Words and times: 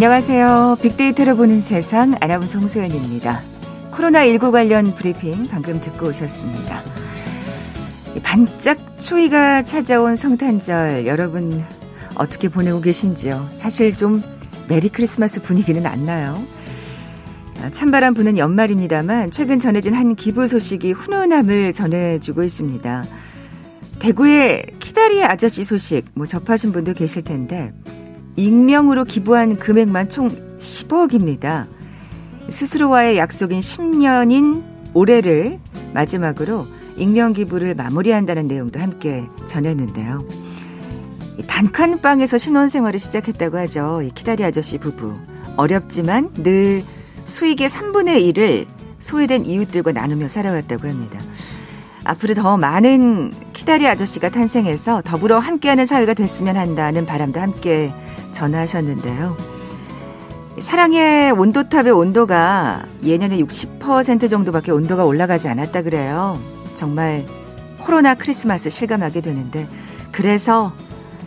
안녕하세요. 0.00 0.78
빅데이터로 0.80 1.34
보는 1.34 1.58
세상 1.58 2.14
아나운서 2.20 2.60
홍소연입니다. 2.60 3.42
코로나19 3.90 4.52
관련 4.52 4.94
브리핑 4.94 5.48
방금 5.50 5.80
듣고 5.80 6.06
오셨습니다. 6.06 6.84
반짝 8.22 8.78
추위가 9.00 9.64
찾아온 9.64 10.14
성탄절 10.14 11.08
여러분 11.08 11.64
어떻게 12.14 12.48
보내고 12.48 12.80
계신지요? 12.80 13.50
사실 13.54 13.96
좀 13.96 14.22
Merry 14.68 14.88
Christmas 14.88 15.42
분위기는 15.42 15.84
안 15.84 16.06
나요. 16.06 16.40
아, 17.60 17.68
찬바람 17.70 18.14
부는 18.14 18.38
연말입니다만 18.38 19.32
최근 19.32 19.58
전해진 19.58 19.94
한 19.94 20.14
기부 20.14 20.46
소식이 20.46 20.92
훈훈함을 20.92 21.72
전해주고 21.72 22.44
있습니다. 22.44 23.04
대구의 23.98 24.64
키다리 24.78 25.24
아저씨 25.24 25.64
소식 25.64 26.04
뭐 26.14 26.24
접하신 26.24 26.70
분도 26.70 26.94
계실 26.94 27.24
텐데 27.24 27.72
익명으로 28.38 29.04
기부한 29.04 29.56
금액만 29.56 30.10
총 30.10 30.28
10억입니다. 30.60 31.66
스스로와의 32.48 33.18
약속인 33.18 33.58
10년인 33.58 34.62
올해를 34.94 35.58
마지막으로 35.92 36.64
익명 36.96 37.32
기부를 37.32 37.74
마무리한다는 37.74 38.46
내용도 38.46 38.78
함께 38.78 39.24
전했는데요. 39.46 40.24
단칸방에서 41.48 42.38
신혼생활을 42.38 43.00
시작했다고 43.00 43.58
하죠. 43.58 44.02
이 44.02 44.12
키다리 44.14 44.44
아저씨 44.44 44.78
부부. 44.78 45.14
어렵지만 45.56 46.30
늘 46.34 46.84
수익의 47.24 47.68
3분의 47.68 48.34
1을 48.34 48.66
소외된 49.00 49.46
이웃들과 49.46 49.92
나누며 49.92 50.28
살아왔다고 50.28 50.88
합니다. 50.88 51.18
앞으로 52.04 52.34
더 52.34 52.56
많은 52.56 53.32
키다리 53.52 53.86
아저씨가 53.88 54.30
탄생해서 54.30 55.02
더불어 55.04 55.40
함께하는 55.40 55.86
사회가 55.86 56.14
됐으면 56.14 56.56
한다는 56.56 57.04
바람도 57.04 57.40
함께 57.40 57.92
전하셨는데요. 58.32 59.36
사랑의 60.60 61.30
온도탑의 61.32 61.92
온도가 61.92 62.84
예년에 63.04 63.38
60% 63.38 64.28
정도밖에 64.28 64.72
온도가 64.72 65.04
올라가지 65.04 65.48
않았다 65.48 65.82
그래요. 65.82 66.38
정말 66.74 67.24
코로나 67.78 68.14
크리스마스 68.14 68.70
실감하게 68.70 69.20
되는데 69.20 69.68
그래서 70.12 70.72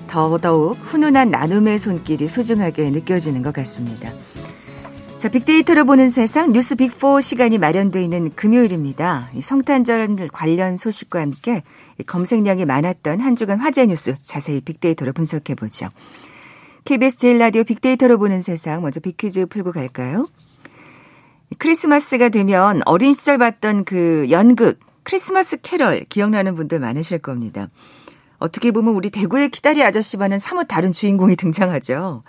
더더욱 0.08 0.78
훈훈한 0.82 1.32
나눔의 1.32 1.80
손길이 1.80 2.28
소중하게 2.28 2.90
느껴지는 2.90 3.42
것 3.42 3.54
같습니다. 3.54 4.12
자, 5.18 5.30
빅데이터로 5.30 5.86
보는 5.86 6.10
세상 6.10 6.52
뉴스 6.52 6.76
빅4 6.76 7.22
시간이 7.22 7.60
마련되어 7.60 8.02
있는 8.02 8.32
금요일입니다. 8.36 9.30
성탄절 9.40 10.30
관련 10.34 10.78
소식과 10.78 11.22
함께 11.22 11.64
검색량이 12.08 12.66
많았던 12.66 13.20
한 13.20 13.36
주간 13.36 13.60
화제 13.60 13.86
뉴스 13.86 14.16
자세히 14.24 14.62
빅데이터로 14.62 15.14
분석해 15.14 15.54
보죠. 15.54 15.90
KBS 16.84 17.18
제1 17.17 17.38
라디오 17.38 17.64
빅데이터로 17.64 18.18
보는 18.18 18.42
세상 18.42 18.82
먼저 18.82 19.00
빅퀴즈 19.00 19.46
풀고 19.46 19.72
갈까요? 19.72 20.28
크리스마스가 21.58 22.30
되면 22.30 22.82
어린 22.86 23.14
시절 23.14 23.38
봤던 23.38 23.86
그 23.86 24.28
연극 24.32 24.80
크리스마스 25.04 25.58
캐럴 25.62 26.06
기억나는 26.10 26.56
분들 26.56 26.80
많으실 26.80 27.20
겁니다. 27.20 27.70
어떻게 28.40 28.72
보면 28.72 28.96
우리 28.96 29.12
대구의 29.12 29.50
키다리 29.50 29.84
아저씨와는 29.84 30.40
사뭇 30.40 30.66
다른 30.68 30.92
주인공이 30.92 31.36
등장하죠. 31.36 32.23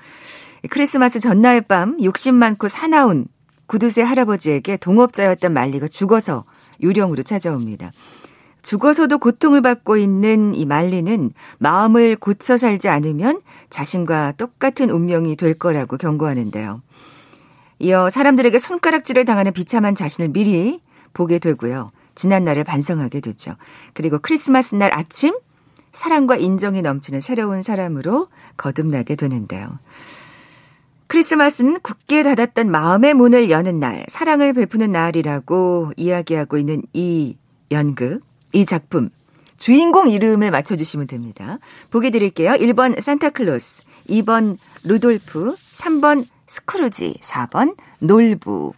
크리스마스 0.69 1.19
전날 1.19 1.63
밤 1.63 1.97
욕심 2.03 2.35
많고 2.35 2.69
사나운 2.69 3.25
구두쇠 3.67 4.03
할아버지에게 4.03 4.77
동업자였던 4.77 5.53
말리가 5.53 5.89
죽어서 5.89 6.45
유령으로 6.83 7.23
찾아옵니다. 7.23 7.93
죽어서도 8.63 9.19
고통을 9.19 9.61
받고 9.61 9.97
있는 9.97 10.55
이 10.55 10.65
말리는 10.65 11.33
마음을 11.59 12.17
고쳐 12.17 12.57
살지 12.57 12.89
않으면 12.89 13.41
자신과 13.71 14.33
똑같은 14.37 14.91
운명이 14.91 15.37
될 15.37 15.55
거라고 15.55 15.97
경고하는데요. 15.97 16.81
이어 17.81 18.11
사람들에게 18.11 18.59
손가락질을 18.59 19.25
당하는 19.25 19.53
비참한 19.53 19.95
자신을 19.95 20.29
미리 20.29 20.81
보게 21.13 21.39
되고요. 21.39 21.91
지난 22.15 22.45
날을 22.45 22.65
반성하게 22.65 23.21
되죠. 23.21 23.57
그리고 23.95 24.19
크리스마스 24.21 24.75
날 24.75 24.93
아침 24.95 25.35
사랑과 25.93 26.37
인정이 26.37 26.83
넘치는 26.83 27.21
새로운 27.21 27.63
사람으로 27.63 28.29
거듭나게 28.57 29.17
되는데요. 29.17 29.79
크리스마스는 31.09 31.81
굳게 31.81 32.23
닫았던 32.23 32.71
마음의 32.71 33.13
문을 33.15 33.51
여는 33.51 33.81
날, 33.81 34.07
사랑을 34.09 34.55
베푸는 34.55 34.93
날이라고 34.93 35.93
이야기하고 35.97 36.57
있는 36.57 36.83
이 36.95 37.37
연극. 37.71 38.23
이 38.53 38.67
작품 38.67 39.11
주인공 39.57 40.09
이름을 40.09 40.51
맞춰주시면 40.51 41.07
됩니다. 41.07 41.59
보기 41.91 42.11
드릴게요. 42.11 42.53
1번 42.53 43.01
산타클로스, 43.01 43.85
2번 44.09 44.59
루돌프, 44.83 45.55
3번 45.73 46.27
스크루지, 46.49 47.19
4번 47.21 47.77
놀부. 48.01 48.73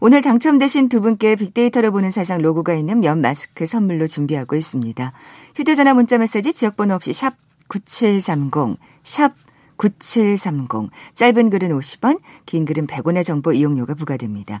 오늘 0.00 0.22
당첨되신 0.22 0.88
두 0.88 1.00
분께 1.00 1.36
빅데이터로 1.36 1.92
보는 1.92 2.10
세상 2.10 2.42
로고가 2.42 2.74
있는 2.74 3.00
면 3.00 3.20
마스크 3.20 3.66
선물로 3.66 4.08
준비하고 4.08 4.56
있습니다. 4.56 5.12
휴대전화 5.54 5.94
문자 5.94 6.18
메시지 6.18 6.52
지역번호 6.52 6.96
없이 6.96 7.12
샵 7.12 7.34
9730, 7.68 8.78
샵 9.04 9.32
9730. 9.76 10.90
짧은 11.14 11.50
글은 11.50 11.70
50원, 11.70 12.20
긴 12.46 12.64
글은 12.64 12.86
100원의 12.86 13.24
정보 13.24 13.52
이용료가 13.52 13.94
부과됩니다. 13.94 14.60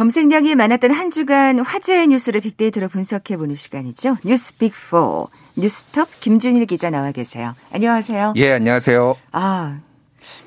검색량이 0.00 0.54
많았던 0.54 0.92
한 0.92 1.10
주간 1.10 1.58
화제의 1.58 2.08
뉴스를 2.08 2.40
빅데이터로 2.40 2.88
분석해보는 2.88 3.54
시간이죠. 3.54 4.16
뉴스 4.24 4.56
빅4 4.56 5.28
뉴스톱 5.56 6.08
김준일 6.20 6.64
기자 6.64 6.88
나와 6.88 7.12
계세요. 7.12 7.54
안녕하세요. 7.70 8.32
예, 8.36 8.52
안녕하세요. 8.52 9.14
아, 9.32 9.80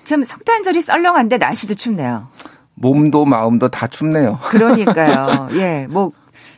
참 0.05 0.23
성탄절이 0.23 0.81
썰렁한데 0.81 1.37
날씨도 1.37 1.75
춥네요. 1.75 2.29
몸도 2.73 3.25
마음도 3.25 3.67
다 3.67 3.85
춥네요. 3.85 4.39
그러니까요. 4.41 5.49
예, 5.61 5.85
뭐 5.87 6.11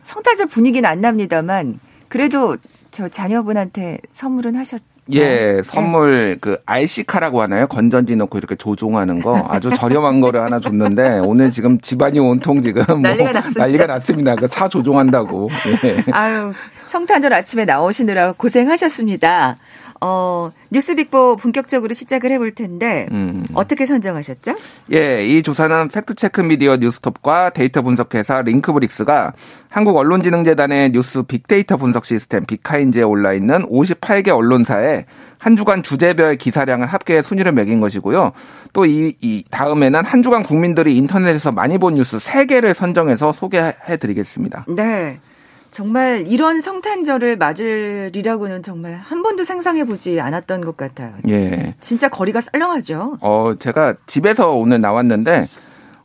성탄절 0.04 0.46
분위기는 0.46 0.90
안 0.90 1.02
납니다만 1.02 1.82
그래도 2.08 2.56
저 2.92 3.10
자녀분한테 3.10 4.00
선물은 4.14 4.56
하셨. 4.56 4.82
예, 5.14 5.62
선물 5.64 6.30
네. 6.32 6.38
그 6.42 6.58
RC카라고 6.66 7.42
하나요? 7.42 7.68
건전지 7.68 8.16
넣고 8.16 8.38
이렇게 8.40 8.56
조종하는 8.56 9.22
거 9.22 9.46
아주 9.50 9.70
저렴한 9.70 10.20
거를 10.22 10.42
하나 10.42 10.60
줬는데 10.60 11.20
오늘 11.24 11.52
지금 11.52 11.80
집안이 11.80 12.18
온통 12.20 12.62
지금 12.64 12.84
뭐 12.88 12.98
난리가 12.98 13.32
났습니다. 13.34 13.62
난리가 13.62 13.86
났습니다. 13.88 14.36
그 14.36 14.48
차 14.48 14.68
조종한다고. 14.68 15.50
예. 15.84 16.04
아유, 16.12 16.54
성탄절 16.86 17.34
아침에 17.34 17.66
나오시느라 17.66 18.34
고생하셨습니다. 18.34 19.58
어, 20.02 20.52
뉴스 20.72 21.08
빅포 21.08 21.38
본격적으로 21.38 21.94
시작을 21.94 22.32
해볼 22.32 22.56
텐데 22.56 23.08
음. 23.12 23.46
어떻게 23.54 23.86
선정하셨죠? 23.86 24.56
예, 24.92 25.26
이 25.26 25.42
조사는 25.42 25.88
팩트체크 25.90 26.42
미디어 26.42 26.78
뉴스톱과 26.78 27.52
데이터 27.52 27.82
분석회사 27.82 28.42
링크브릭스가 28.42 29.34
한국 29.70 29.98
언론진흥재단의 29.98 30.92
뉴스 30.92 31.24
빅데이터 31.24 31.78
분석 31.78 32.06
시스템 32.06 32.46
빅카인즈에 32.46 33.04
올라 33.04 33.34
있는 33.34 33.66
58개 33.70 34.30
언론사에 34.30 35.06
한 35.38 35.56
주간 35.56 35.84
주제별 35.84 36.38
기사량을 36.38 36.88
합계 36.88 37.22
순위를 37.22 37.52
매긴 37.52 37.80
것이고요. 37.80 38.32
또 38.74 38.99
이, 38.99 39.16
이 39.22 39.44
다음에는 39.50 40.04
한 40.04 40.24
주간 40.24 40.44
국민들이 40.44 40.98
인터넷에서 40.98 41.52
많이 41.52 41.78
본 41.78 41.96
뉴스 41.96 42.18
3개를 42.18 42.74
선정해서 42.74 43.32
소개해 43.32 43.98
드리겠습니다. 44.00 44.66
네. 44.68 45.20
정말 45.76 46.26
이런 46.26 46.62
성탄절을 46.62 47.36
맞으리라고는 47.36 48.64
정말 48.64 48.94
한 48.94 49.22
번도 49.22 49.44
상상해 49.44 49.84
보지 49.84 50.22
않았던 50.22 50.62
것 50.62 50.78
같아요. 50.78 51.16
예. 51.28 51.76
진짜 51.82 52.08
거리가 52.08 52.40
썰렁하죠. 52.40 53.18
어, 53.20 53.52
제가 53.60 53.96
집에서 54.06 54.52
오늘 54.52 54.80
나왔는데, 54.80 55.50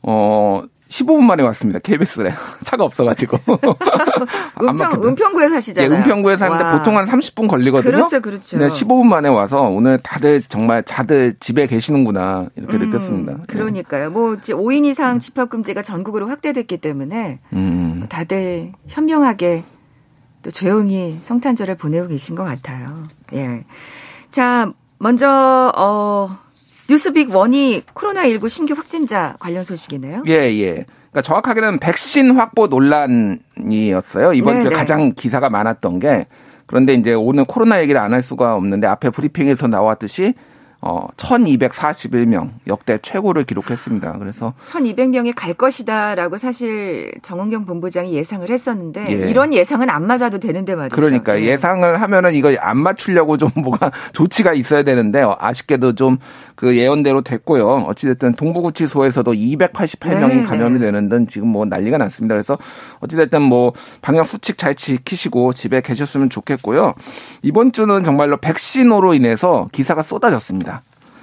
어, 0.02 0.64
15분 0.90 1.22
만에 1.22 1.42
왔습니다. 1.44 1.78
KBS에. 1.78 2.34
차가 2.64 2.84
없어가지고. 2.84 3.38
은평, 4.60 5.04
은평구에 5.04 5.48
사시잖아요. 5.48 5.90
예, 5.90 5.96
은평구에 5.96 6.36
사는데 6.36 6.64
와. 6.64 6.76
보통 6.76 6.98
한 6.98 7.06
30분 7.06 7.48
걸리거든요. 7.48 7.92
그렇죠, 7.92 8.20
그렇죠. 8.20 8.58
네, 8.58 8.66
15분 8.66 9.06
만에 9.06 9.28
와서 9.28 9.62
오늘 9.62 9.98
다들 9.98 10.42
정말 10.42 10.82
다들 10.82 11.34
집에 11.38 11.66
계시는구나 11.66 12.48
이렇게 12.56 12.76
음, 12.76 12.80
느꼈습니다. 12.80 13.32
예. 13.32 13.36
그러니까요. 13.46 14.10
뭐 14.10 14.34
5인 14.34 14.84
이상 14.84 15.20
집합금지가 15.20 15.82
전국으로 15.82 16.28
확대됐기 16.28 16.78
때문에 16.78 17.38
음. 17.52 18.06
다들 18.08 18.72
현명하게 18.88 19.64
또 20.42 20.50
조용히 20.50 21.18
성탄절을 21.22 21.76
보내고 21.76 22.08
계신 22.08 22.34
것 22.34 22.44
같아요. 22.44 23.04
예. 23.34 23.64
자, 24.30 24.72
먼저 24.98 25.72
어 25.76 26.38
뉴스빅 26.90 27.32
원이 27.34 27.82
코로나19 27.94 28.48
신규 28.48 28.74
확진자 28.74 29.36
관련 29.38 29.62
소식이네요. 29.62 30.24
예, 30.26 30.32
예. 30.32 30.72
그러니까 31.10 31.22
정확하게는 31.22 31.78
백신 31.78 32.32
확보 32.32 32.66
논란이었어요. 32.66 34.32
이번 34.32 34.54
네네. 34.54 34.62
주에 34.62 34.70
네. 34.70 34.76
가장 34.76 35.12
기사가 35.14 35.48
많았던 35.50 36.00
게 36.00 36.26
그런데 36.66 36.94
이제 36.94 37.14
오늘 37.14 37.44
코로나 37.44 37.80
얘기를 37.80 38.00
안 38.00 38.12
할 38.12 38.22
수가 38.22 38.54
없는데 38.56 38.88
앞에 38.88 39.10
브리핑에서 39.10 39.68
나왔듯이 39.68 40.34
어, 40.82 41.06
1241명 41.16 42.48
역대 42.66 42.98
최고를 42.98 43.44
기록했습니다. 43.44 44.18
그래서 44.18 44.54
1200명이 44.66 45.34
갈 45.36 45.52
것이다라고 45.54 46.38
사실 46.38 47.12
정은경 47.22 47.66
본부장이 47.66 48.14
예상을 48.14 48.48
했었는데 48.48 49.06
예. 49.08 49.30
이런 49.30 49.52
예상은 49.52 49.90
안 49.90 50.06
맞아도 50.06 50.38
되는데 50.38 50.74
말이죠. 50.74 50.96
그러니까 50.96 51.38
예. 51.40 51.46
예상을 51.46 52.00
하면은 52.00 52.34
이거 52.34 52.54
안 52.60 52.78
맞추려고 52.78 53.36
좀 53.36 53.50
뭐가 53.60 53.90
조치가 54.12 54.54
있어야 54.54 54.82
되는데 54.82 55.22
아쉽게도 55.38 55.94
좀 55.94 56.18
그 56.60 56.76
예언대로 56.76 57.22
됐고요. 57.22 57.86
어찌 57.88 58.06
됐든 58.08 58.34
동부구치소에서도 58.34 59.32
288명이 59.32 60.28
네, 60.28 60.42
감염이 60.42 60.78
네. 60.78 60.84
되는 60.84 61.08
등 61.08 61.26
지금 61.26 61.48
뭐 61.48 61.64
난리가 61.64 61.96
났습니다. 61.96 62.34
그래서 62.34 62.58
어찌 62.98 63.16
됐든 63.16 63.40
뭐 63.40 63.72
방역 64.02 64.26
수칙 64.28 64.58
잘 64.58 64.74
지키시고 64.74 65.54
집에 65.54 65.80
계셨으면 65.80 66.28
좋겠고요. 66.28 66.92
이번 67.40 67.72
주는 67.72 68.04
정말로 68.04 68.36
백신으로 68.36 69.14
인해서 69.14 69.70
기사가 69.72 70.02
쏟아졌습니다. 70.02 70.69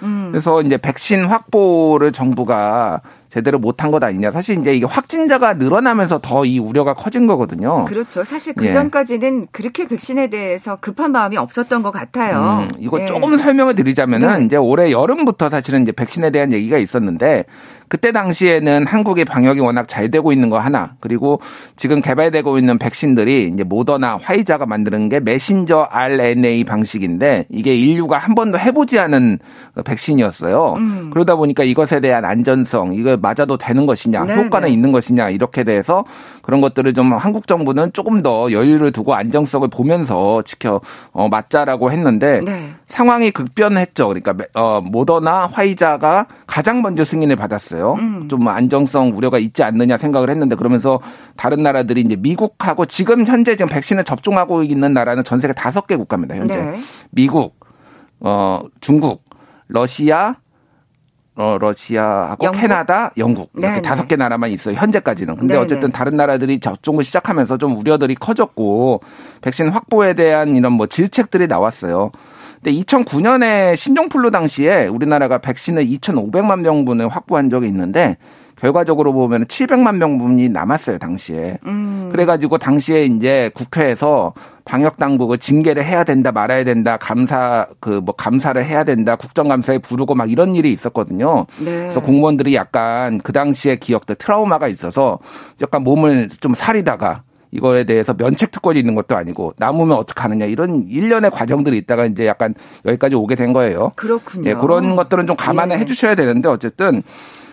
음. 0.04 0.30
그래서 0.32 0.62
이제 0.62 0.78
백신 0.78 1.26
확보를 1.26 2.12
정부가 2.12 3.02
제대로 3.30 3.60
못한 3.60 3.92
것 3.92 4.02
아니냐. 4.04 4.32
사실 4.32 4.58
이제 4.60 4.74
이게 4.74 4.86
확진자가 4.86 5.56
늘어나면서 5.56 6.20
더 6.20 6.46
이 6.46 6.60
우려가 6.60 6.94
커진 6.94 7.28
거거든요. 7.28 7.84
그렇죠. 7.86 8.24
사실 8.24 8.54
그 8.54 8.66
예. 8.66 8.72
전까지는 8.72 9.42
예. 9.42 9.48
그렇게 9.52 9.88
백신에 9.88 10.30
대해서 10.30 10.78
급한 10.80 11.12
마음이 11.12 11.36
없었던 11.36 11.84
것 11.84 11.92
같아요. 11.92 12.68
음, 12.68 12.72
이거 12.80 13.02
예. 13.02 13.06
조금 13.06 13.36
설명을 13.36 13.76
드리자면은 13.76 14.40
네. 14.40 14.46
이제 14.46 14.56
올해 14.56 14.92
여름부터 14.92 15.50
사실은 15.50 15.82
이제 15.82 15.92
백신에 15.92 16.30
대한 16.30 16.54
얘기가 16.54 16.78
있었는데 16.78 17.46
그때 17.89 18.12
당시에는 18.12 18.86
한국의 18.86 19.25
방역이 19.25 19.60
워낙 19.60 19.88
잘 19.88 20.12
되고 20.12 20.31
있는 20.31 20.50
거 20.50 20.60
하나 20.60 20.95
그리고 21.00 21.39
지금 21.75 22.01
개발되고 22.01 22.57
있는 22.57 22.78
백신들이 22.78 23.51
이제 23.54 23.63
모더나 23.63 24.18
화이자가 24.22 24.66
만드는 24.66 25.10
게 25.10 25.19
메신저 25.19 25.88
RNA 25.89 26.63
방식인데 26.66 27.45
이게 27.50 27.75
인류가 27.75 28.18
한 28.18 28.36
번도 28.36 28.60
해보지 28.60 29.00
않은 29.00 29.39
백신이었어요. 29.86 30.74
음. 30.78 31.10
그러다 31.13 31.36
보니까 31.36 31.63
이것에 31.63 32.00
대한 32.00 32.25
안전성 32.25 32.95
이거 32.95 33.18
맞아도 33.18 33.57
되는 33.57 33.86
것이냐 33.86 34.25
네 34.25 34.36
효과는 34.36 34.68
네. 34.68 34.74
있는 34.74 34.92
것이냐 34.92 35.30
이렇게 35.30 35.63
대해서 35.63 36.04
그런 36.42 36.62
것들을 36.62 36.94
좀 36.94 37.13
한국 37.13 37.48
정부는 37.48 37.94
조금 37.94 38.22
더 38.22 38.51
여유를 38.51 38.92
두고 38.92 39.13
안정성을 39.16 39.68
보면서 39.69 40.42
지켜 40.44 40.81
어, 41.12 41.28
맞자라고 41.30 41.92
했는데 41.92 42.42
네. 42.44 42.72
상황이 42.88 43.31
극변했죠. 43.31 44.07
그러니까 44.07 44.34
어, 44.54 44.81
모더나 44.81 45.48
화이자가 45.48 46.28
가장 46.45 46.81
먼저 46.81 47.04
승인을 47.04 47.36
받았어요. 47.36 47.76
음. 47.95 48.27
좀 48.29 48.47
안정성 48.47 49.12
우려가 49.15 49.38
있지 49.39 49.63
않느냐 49.63 49.97
생각을 49.97 50.29
했는데 50.29 50.56
그러면서 50.56 51.00
다른 51.35 51.63
나라들이 51.63 52.01
이제 52.01 52.15
미국하고 52.15 52.85
지금 52.85 53.25
현재 53.25 53.56
지금 53.56 53.69
백신을 53.69 54.03
접종하고 54.03 54.63
있는 54.63 54.94
나라는 54.94 55.24
전 55.24 55.39
세계 55.39 55.53
다섯 55.53 55.88
개 55.88 55.95
국가입니다. 55.95 56.35
현재 56.35 56.57
네. 56.57 56.79
미국, 57.12 57.59
어 58.19 58.62
중국, 58.81 59.24
러시아, 59.68 60.35
어, 61.38 61.57
러시아하고 61.59 62.45
영국? 62.45 62.59
캐나다, 62.59 63.12
영국 63.18 63.51
이렇게 63.56 63.75
네, 63.75 63.81
다섯 63.81 64.07
개 64.07 64.15
나라만 64.15 64.50
있어요. 64.50 64.74
현재까지는. 64.75 65.35
근데 65.35 65.53
네네. 65.53 65.63
어쨌든 65.63 65.91
다른 65.91 66.18
나라들이 66.18 66.59
접종을 66.59 67.03
시작하면서 67.03 67.59
좀 67.59 67.77
우려들이 67.77 68.15
커졌고 68.15 69.01
백신 69.41 69.69
확보에 69.69 70.15
대한 70.15 70.56
이런 70.56 70.74
뭐 70.74 70.88
질책들이 70.88 71.45
나왔어요. 71.45 72.12
근데 72.63 72.71
2009년에 72.80 73.75
신종플루 73.75 74.31
당시에 74.31 74.88
우리나라가 74.88 75.38
백신을 75.38 75.86
2,500만 75.86 76.62
명분을 76.62 77.07
확보한 77.07 77.50
적이 77.50 77.68
있는데 77.68 78.18
결과적으로 78.57 79.13
보면 79.13 79.45
700만 79.45 79.98
명분이 79.98 80.50
남았어요 80.50 80.98
당시에. 80.98 81.59
음. 81.68 82.09
그래가지고 82.12 82.57
당시에 82.57 83.06
이제 83.06 83.51
국회에서 83.54 84.33
방역 84.65 84.98
당국을 84.98 85.38
징계를 85.38 85.86
해야 85.86 86.04
된다 86.04 86.31
말아야 86.31 86.63
된다 86.63 86.98
감사 86.98 87.68
그 87.80 88.01
뭐 88.01 88.15
감사를 88.15 88.63
해야 88.65 88.83
된다 88.83 89.15
국정감사에 89.15 89.77
부르고 89.80 90.15
막 90.15 90.30
이런 90.30 90.56
일이 90.56 90.74
있었거든요. 90.74 91.45
네. 91.60 91.65
그래서 91.65 92.01
공무원들이 92.01 92.56
약간 92.56 93.19
그 93.19 93.31
당시에 93.31 93.75
기억들 93.77 94.15
트라우마가 94.15 94.68
있어서 94.68 95.19
약간 95.62 95.83
몸을 95.83 96.30
좀 96.42 96.53
사리다가 96.53 97.24
이거에 97.52 97.84
대해서 97.86 98.14
면책 98.14 98.52
특권이 98.52 98.80
있는 98.80 98.96
것도 98.96 99.16
아니고 99.16 99.54
남으면 99.58 99.98
어떡하느냐 99.98 100.46
이런 100.46 100.86
일련의 100.86 101.32
과정들이 101.32 101.78
있다가 101.78 102.06
이제 102.06 102.28
약간 102.28 102.54
여기까지 102.86 103.16
오게 103.16 103.36
된 103.36 103.54
거예요. 103.54 103.94
그렇군요. 103.96 104.50
예, 104.50 104.54
그런 104.54 104.96
것들은 104.96 105.28
좀 105.28 105.36
감안해 105.36 105.80
예. 105.80 105.86
주셔야 105.86 106.16
되는데 106.16 106.50
어쨌든 106.50 107.04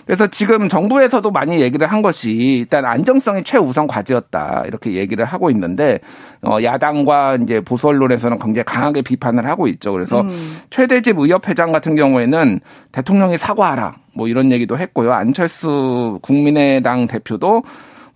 그래서 0.06 0.26
지금 0.26 0.69
정부에서도 0.69 1.31
많이 1.31 1.61
얘기를 1.61 1.87
한 1.87 2.02
것이 2.02 2.58
일단 2.58 2.85
안정성이 2.85 3.43
최우선 3.43 3.87
과제였다 3.87 4.64
이렇게 4.67 4.93
얘기를 4.93 5.25
하고 5.25 5.50
있는데 5.50 6.00
어 6.43 6.58
야당과 6.62 7.37
이제 7.37 7.61
보수 7.61 7.88
언론에서는 7.88 8.38
굉장히 8.38 8.64
강하게 8.64 9.02
비판을 9.02 9.46
하고 9.46 9.67
있죠. 9.69 9.93
그래서 9.93 10.20
음. 10.20 10.58
최대집 10.70 11.19
의협 11.19 11.49
회장 11.49 11.73
같은 11.73 11.94
경우에는 11.94 12.61
대통령이 12.93 13.38
사과하라 13.38 13.96
뭐 14.14 14.29
이런 14.29 14.52
얘기도 14.52 14.76
했고요. 14.76 15.12
안철수 15.12 16.19
국민의당 16.23 17.06
대표도 17.06 17.62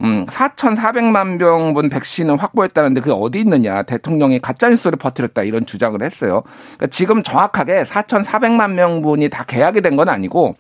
음, 0.03 0.27
4,400만 0.27 1.39
병분 1.41 1.89
백신을 1.89 2.37
확보했다는데 2.37 3.01
그게 3.01 3.13
어디 3.13 3.41
있느냐. 3.41 3.83
대통령이 3.83 4.39
가짜뉴스를 4.41 4.97
퍼뜨렸다 4.99 5.43
이런 5.43 5.67
주장을 5.67 6.01
했어요. 6.03 6.43
그러니까 6.77 6.87
지금 6.89 7.23
정확하게 7.23 7.85
4,400만 7.85 8.73
명분이 8.73 9.29
다 9.29 9.45
계약이 9.45 9.81
된 9.81 9.97
건 9.97 10.09
아니고 10.09 10.55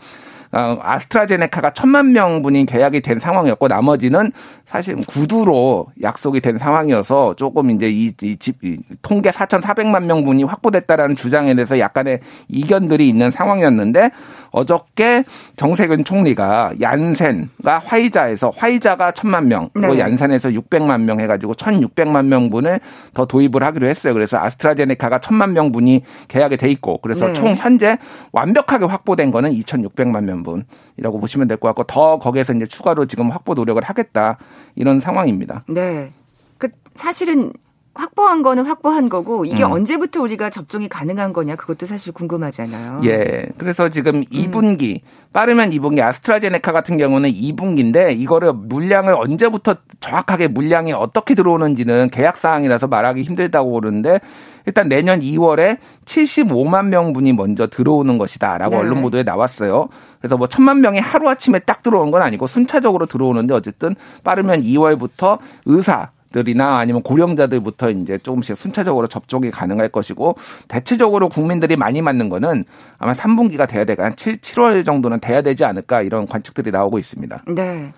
어, 0.50 0.79
아스트라제네카가 0.82 1.73
천만 1.75 2.12
명분이 2.12 2.67
계약이 2.67 3.02
된 3.02 3.20
상황이었고 3.20 3.69
나머지는 3.69 4.32
사실 4.69 4.96
구두로 4.96 5.87
약속이 6.03 6.41
된 6.43 6.58
상황이어서 6.58 7.34
조금 7.37 7.70
이제 7.70 7.89
이, 7.91 8.13
이 8.22 8.37
집, 8.37 8.63
이 8.63 8.79
통계 9.01 9.31
4,400만 9.31 10.05
명분이 10.05 10.44
확보됐다라는 10.44 11.17
주장에 11.17 11.55
대해서 11.55 11.79
약간의 11.79 12.20
이견들이 12.48 13.08
있는 13.08 13.31
상황이었는데 13.31 14.10
어저께 14.51 15.25
정세균 15.56 16.05
총리가 16.05 16.72
얀센과 16.81 17.79
화이자에서 17.84 18.51
화이자가 18.56 19.13
천만 19.13 19.48
명, 19.48 19.69
그리고 19.72 19.94
네. 19.94 20.01
얀센에서 20.01 20.51
600만 20.51 21.03
명 21.03 21.20
해가지고 21.20 21.55
1,600만 21.55 22.27
명분을 22.27 22.81
더 23.15 23.27
도입을 23.27 23.63
하기로 23.63 23.89
했어요. 23.89 24.15
그래서 24.15 24.39
아스트라제네카가 24.39 25.19
천만 25.20 25.53
명분이 25.53 26.03
계약이 26.29 26.56
돼 26.56 26.69
있고 26.70 26.98
그래서 26.98 27.27
네. 27.29 27.32
총 27.34 27.55
현재 27.55 27.98
완벽하게 28.32 28.84
확보된 28.87 29.31
거는 29.31 29.51
2,600만 29.53 30.25
명분이라고 30.25 31.20
보시면 31.20 31.48
될 31.48 31.58
것 31.58 31.69
같고 31.69 31.84
더 31.84 32.19
거기에서 32.19 32.53
이제 32.55 32.67
추가로 32.67 33.06
지금 33.06 33.31
확보 33.31 33.55
노력을 33.55 33.82
하겠다 33.82 34.39
이런 34.74 35.00
상황입니다. 35.00 35.65
네. 35.69 36.12
그 36.58 36.69
사실은 36.94 37.53
확보한 37.94 38.42
거는 38.42 38.64
확보한 38.66 39.08
거고 39.08 39.44
이게 39.44 39.64
음. 39.64 39.72
언제부터 39.72 40.22
우리가 40.22 40.50
접종이 40.50 40.88
가능한 40.88 41.32
거냐 41.32 41.56
그것도 41.56 41.86
사실 41.86 42.12
궁금하잖아요. 42.12 43.00
예. 43.04 43.46
그래서 43.58 43.88
지금 43.88 44.22
2분기 44.24 45.02
음. 45.02 45.08
빠르면 45.32 45.70
2분기 45.70 46.00
아스트라제네카 46.00 46.72
같은 46.72 46.96
경우는 46.96 47.30
2분기인데 47.30 48.16
이거를 48.18 48.52
물량을 48.52 49.14
언제부터 49.14 49.76
정확하게 50.00 50.48
물량이 50.48 50.92
어떻게 50.92 51.34
들어오는지는 51.34 52.10
계약 52.10 52.38
사항이라서 52.38 52.86
말하기 52.86 53.22
힘들다고 53.22 53.72
그러는데 53.72 54.20
일단 54.66 54.88
내년 54.88 55.20
2월에 55.20 55.78
75만 56.04 56.88
명분이 56.88 57.32
먼저 57.32 57.66
들어오는 57.66 58.18
것이다라고 58.18 58.76
네. 58.76 58.80
언론 58.80 59.02
보도에 59.02 59.22
나왔어요. 59.22 59.88
그래서 60.20 60.36
뭐 60.36 60.46
천만 60.46 60.80
명이 60.80 60.98
하루 60.98 61.28
아침에 61.28 61.58
딱 61.60 61.82
들어온 61.82 62.10
건 62.10 62.22
아니고 62.22 62.46
순차적으로 62.46 63.06
들어오는데 63.06 63.54
어쨌든 63.54 63.96
빠르면 64.24 64.62
2월부터 64.62 65.38
의사 65.64 66.10
들이나 66.32 66.79
아니면 66.79 67.03
고령자들부터 67.03 67.91
이제 67.91 68.19
조금씩 68.19 68.56
순차적으로 68.56 69.06
접종이 69.06 69.51
가능할 69.51 69.89
것이고 69.89 70.37
대체적으로 70.69 71.29
국민들이 71.29 71.77
많이 71.77 72.03
맞는 72.03 72.29
거는 72.29 72.65
아마 72.99 73.13
3분기가 73.13 73.69
돼야 73.69 73.85
되가 73.85 74.05
한 74.05 74.17
7, 74.17 74.39
7월 74.39 74.85
정도는 74.85 75.20
돼야 75.20 75.43
되지 75.43 75.65
않을까 75.65 76.03
이런 76.03 76.27
관측들이 76.27 76.70
나오고 76.70 76.99
있습니다. 76.99 77.44
네. 77.49 77.93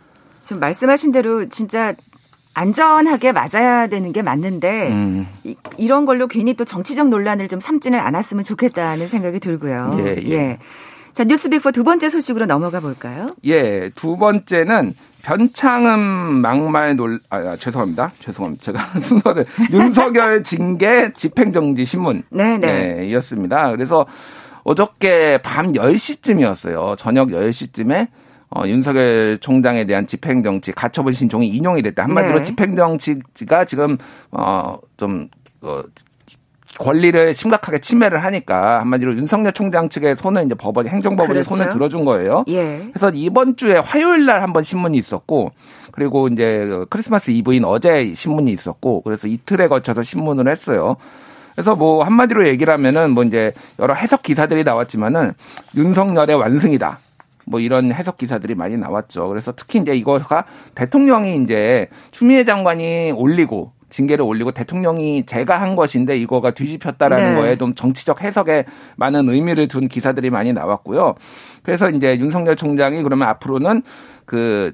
지금 0.45 0.61
말씀하신 0.61 1.13
대로 1.13 1.49
진짜 1.49 1.95
안전하게 2.55 3.33
맞아야 3.33 3.87
되는 3.87 4.13
게 4.13 4.23
맞는데 4.23 4.89
음. 4.89 5.27
이, 5.45 5.87
런 5.87 6.05
걸로 6.05 6.27
괜히 6.27 6.55
또 6.55 6.65
정치적 6.65 7.09
논란을 7.09 7.49
좀 7.49 7.61
삼지는 7.61 7.99
않았으면 7.99 8.43
좋겠다는 8.43 9.07
생각이 9.07 9.39
들고요. 9.39 9.97
예. 10.01 10.17
예. 10.23 10.31
예. 10.31 10.59
자, 11.13 11.25
뉴스빅포 11.25 11.73
두 11.73 11.85
번째 11.85 12.09
소식으로 12.09 12.47
넘어가 12.47 12.81
볼까요? 12.81 13.27
예, 13.45 13.91
두 13.95 14.17
번째는 14.17 14.95
변창흠 15.23 16.41
막말 16.41 16.97
논, 16.97 17.21
아, 17.29 17.37
아 17.37 17.57
죄송합니다. 17.57 18.13
죄송합니다. 18.21 18.63
제가 18.63 18.79
순서를 19.01 19.45
윤석열 19.73 20.43
징계 20.43 21.13
집행정지 21.15 21.85
신문. 21.85 22.23
네네. 22.31 22.59
네, 22.59 23.07
이었습니다. 23.09 23.71
그래서 23.73 24.07
어저께 24.65 25.39
밤 25.43 25.73
10시쯤이었어요. 25.73 26.97
저녁 26.97 27.29
10시쯤에 27.29 28.09
어, 28.51 28.67
윤석열 28.67 29.39
총장에 29.39 29.85
대한 29.85 30.07
집행정치 30.07 30.73
가처분 30.73 31.13
신청이 31.13 31.47
인용이 31.49 31.83
됐다. 31.83 32.03
한마디로 32.03 32.39
네. 32.39 32.43
집행정치가 32.43 33.65
지금 33.65 33.97
어, 34.33 34.79
좀 34.97 35.29
어, 35.61 35.83
권리를 36.79 37.35
심각하게 37.35 37.81
침해를 37.81 38.25
하니까 38.25 38.81
한마디로 38.81 39.15
윤석열 39.17 39.53
총장 39.53 39.89
측의 39.89 40.17
손을 40.17 40.45
이제 40.47 40.55
법원 40.55 40.87
행정법원이 40.87 41.41
그렇죠. 41.41 41.51
손을 41.51 41.69
들어준 41.69 42.05
거예요. 42.05 42.45
예. 42.49 42.89
그래서 42.93 43.11
이번 43.15 43.57
주에 43.57 43.77
화요일 43.77 44.27
날 44.27 44.43
한번 44.43 44.63
신문이 44.63 44.97
있었고 44.97 45.53
그리고 45.93 46.29
이제 46.29 46.69
크리스마스 46.89 47.31
이브인 47.31 47.65
어제 47.65 48.15
신문이 48.15 48.53
있었고 48.53 49.03
그래서 49.03 49.29
이틀에 49.29 49.69
걸쳐서 49.69 50.03
신문을 50.03 50.49
했어요. 50.51 50.97
그래서 51.55 51.75
뭐 51.77 52.05
한마디로 52.05 52.47
얘기를 52.49 52.73
하면은 52.73 53.11
뭐 53.11 53.25
이제 53.25 53.53
여러 53.79 53.93
해석 53.93 54.23
기사들이 54.23 54.65
나왔지만은 54.65 55.35
윤석열의 55.77 56.37
완승이다. 56.37 57.01
뭐 57.45 57.61
이런 57.61 57.93
해석 57.93 58.17
기사들이 58.17 58.55
많이 58.55 58.77
나왔죠. 58.77 59.29
그래서 59.29 59.53
특히 59.55 59.81
이제 59.81 59.95
이거가 59.95 60.45
대통령이 60.75 61.37
이제 61.43 61.89
추미애 62.13 62.45
장관이 62.45 63.13
올리고 63.13 63.73
징계를 63.91 64.25
올리고 64.25 64.53
대통령이 64.53 65.27
제가 65.27 65.61
한 65.61 65.77
것인데 65.77 66.17
이거가 66.17 66.53
뒤집혔다라는 66.53 67.35
네. 67.35 67.41
거에 67.41 67.57
좀 67.57 67.75
정치적 67.75 68.23
해석에 68.23 68.65
많은 68.97 69.29
의미를 69.29 69.69
둔 69.69 69.89
기사들이 69.89 70.31
많이 70.31 70.53
나왔고요. 70.53 71.15
그래서 71.63 71.91
이제 71.91 72.19
윤석열 72.19 72.57
총장이 72.57 73.03
그러면 73.03 73.29
앞으로는 73.29 73.83
그 74.25 74.73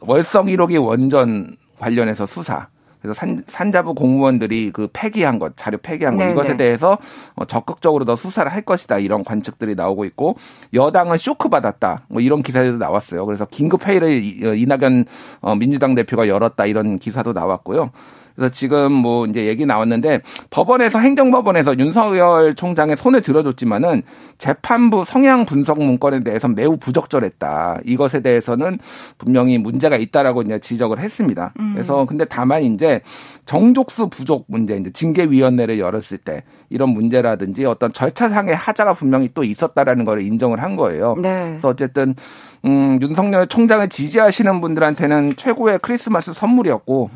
월성 0.00 0.46
1호기 0.46 0.84
원전 0.84 1.56
관련해서 1.78 2.26
수사 2.26 2.68
그래서 3.06 3.20
산, 3.20 3.40
산자부 3.46 3.94
공무원들이 3.94 4.70
그 4.72 4.88
폐기한 4.92 5.38
것, 5.38 5.56
자료 5.56 5.78
폐기한 5.78 6.16
것 6.16 6.24
네네. 6.24 6.32
이것에 6.32 6.50
네. 6.50 6.56
대해서 6.56 6.98
어, 7.36 7.44
적극적으로 7.44 8.04
더 8.04 8.16
수사를 8.16 8.50
할 8.50 8.62
것이다 8.62 8.98
이런 8.98 9.22
관측들이 9.22 9.76
나오고 9.76 10.04
있고 10.06 10.36
여당은 10.74 11.16
쇼크 11.16 11.48
받았다 11.48 12.06
뭐 12.08 12.20
이런 12.20 12.42
기사들도 12.42 12.78
나왔어요. 12.78 13.24
그래서 13.26 13.46
긴급 13.46 13.86
회의를 13.86 14.08
어, 14.44 14.54
이낙연 14.54 15.04
어, 15.40 15.54
민주당 15.54 15.94
대표가 15.94 16.26
열었다 16.26 16.66
이런 16.66 16.98
기사도 16.98 17.32
나왔고요. 17.32 17.90
그래서 18.36 18.52
지금 18.52 18.92
뭐 18.92 19.26
이제 19.26 19.46
얘기 19.46 19.66
나왔는데 19.66 20.20
법원에서 20.50 20.98
행정법원에서 20.98 21.78
윤석열 21.78 22.54
총장의 22.54 22.96
손을 22.96 23.22
들어줬지만은 23.22 24.02
재판부 24.38 25.04
성향 25.04 25.46
분석 25.46 25.78
문건에 25.78 26.20
대해서 26.20 26.46
매우 26.48 26.76
부적절했다. 26.76 27.80
이것에 27.84 28.20
대해서는 28.20 28.78
분명히 29.18 29.58
문제가 29.58 29.96
있다라고 29.96 30.42
이제 30.42 30.58
지적을 30.58 30.98
했습니다. 31.00 31.52
음. 31.58 31.72
그래서 31.74 32.04
근데 32.04 32.24
다만 32.24 32.62
이제 32.62 33.00
정족수 33.46 34.08
부족 34.08 34.44
문제 34.48 34.76
이제 34.76 34.90
징계위원회를 34.90 35.78
열었을 35.78 36.18
때 36.18 36.42
이런 36.68 36.90
문제라든지 36.90 37.64
어떤 37.64 37.92
절차상의 37.92 38.54
하자가 38.54 38.92
분명히 38.92 39.28
또 39.32 39.44
있었다라는 39.44 40.04
걸 40.04 40.20
인정을 40.20 40.62
한 40.62 40.76
거예요. 40.76 41.16
네. 41.20 41.50
그래서 41.50 41.68
어쨌든 41.68 42.14
음, 42.64 42.98
윤석열 43.00 43.46
총장을 43.46 43.88
지지하시는 43.88 44.60
분들한테는 44.60 45.36
최고의 45.36 45.78
크리스마스 45.80 46.32
선물이었고 46.32 47.10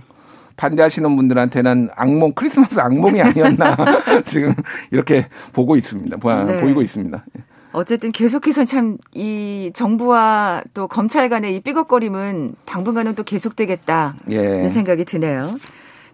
반대하시는 0.60 1.16
분들한테는 1.16 1.88
악몽 1.96 2.32
크리스마스 2.34 2.78
악몽이 2.78 3.20
아니었나 3.22 3.76
지금 4.24 4.54
이렇게 4.90 5.26
보고 5.54 5.76
있습니다. 5.76 6.16
네. 6.44 6.60
보이고 6.60 6.82
있습니다. 6.82 7.24
어쨌든 7.72 8.12
계속해서 8.12 8.64
참 8.64 8.98
이 9.14 9.70
정부와 9.74 10.62
또 10.74 10.86
검찰 10.88 11.28
간의 11.28 11.56
이 11.56 11.60
삐걱거림은 11.60 12.54
당분간은 12.64 13.14
또 13.14 13.22
계속되겠다. 13.22 14.16
예. 14.30 14.34
이런 14.34 14.70
생각이 14.70 15.04
드네요. 15.04 15.56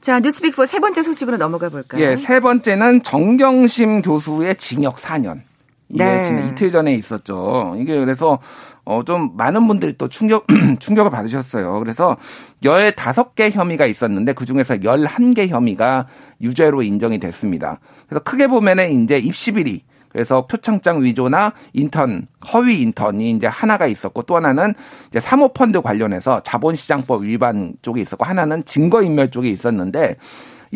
자, 0.00 0.20
뉴스빅4 0.20 0.66
세 0.66 0.78
번째 0.78 1.02
소식으로 1.02 1.36
넘어가 1.36 1.68
볼까요? 1.68 2.00
예, 2.02 2.14
세 2.16 2.40
번째는 2.40 3.02
정경심 3.02 4.02
교수의 4.02 4.56
징역 4.56 4.96
4년. 4.96 5.40
이게 5.88 6.04
네. 6.04 6.24
지금 6.24 6.48
이틀 6.48 6.70
전에 6.70 6.94
있었죠. 6.94 7.76
이게 7.78 7.98
그래서 7.98 8.38
어, 8.86 9.02
좀 9.02 9.32
많은 9.36 9.66
분들이 9.66 9.92
또 9.98 10.08
충격, 10.08 10.46
충격을 10.78 11.10
받으셨어요. 11.10 11.80
그래서 11.80 12.16
15개 12.62 13.50
혐의가 13.50 13.84
있었는데 13.84 14.32
그 14.32 14.46
중에서 14.46 14.76
11개 14.76 15.48
혐의가 15.48 16.06
유죄로 16.40 16.82
인정이 16.82 17.18
됐습니다. 17.18 17.80
그래서 18.08 18.22
크게 18.22 18.46
보면은 18.46 19.02
이제 19.02 19.18
입시 19.18 19.52
비리, 19.52 19.82
그래서 20.08 20.46
표창장 20.46 21.02
위조나 21.02 21.52
인턴, 21.72 22.28
허위 22.52 22.80
인턴이 22.80 23.32
이제 23.32 23.48
하나가 23.48 23.88
있었고 23.88 24.22
또 24.22 24.36
하나는 24.36 24.72
이제 25.08 25.18
사모펀드 25.18 25.82
관련해서 25.82 26.42
자본시장법 26.44 27.24
위반 27.24 27.74
쪽이 27.82 28.00
있었고 28.00 28.24
하나는 28.24 28.64
증거인멸 28.64 29.32
쪽이 29.32 29.50
있었는데 29.50 30.16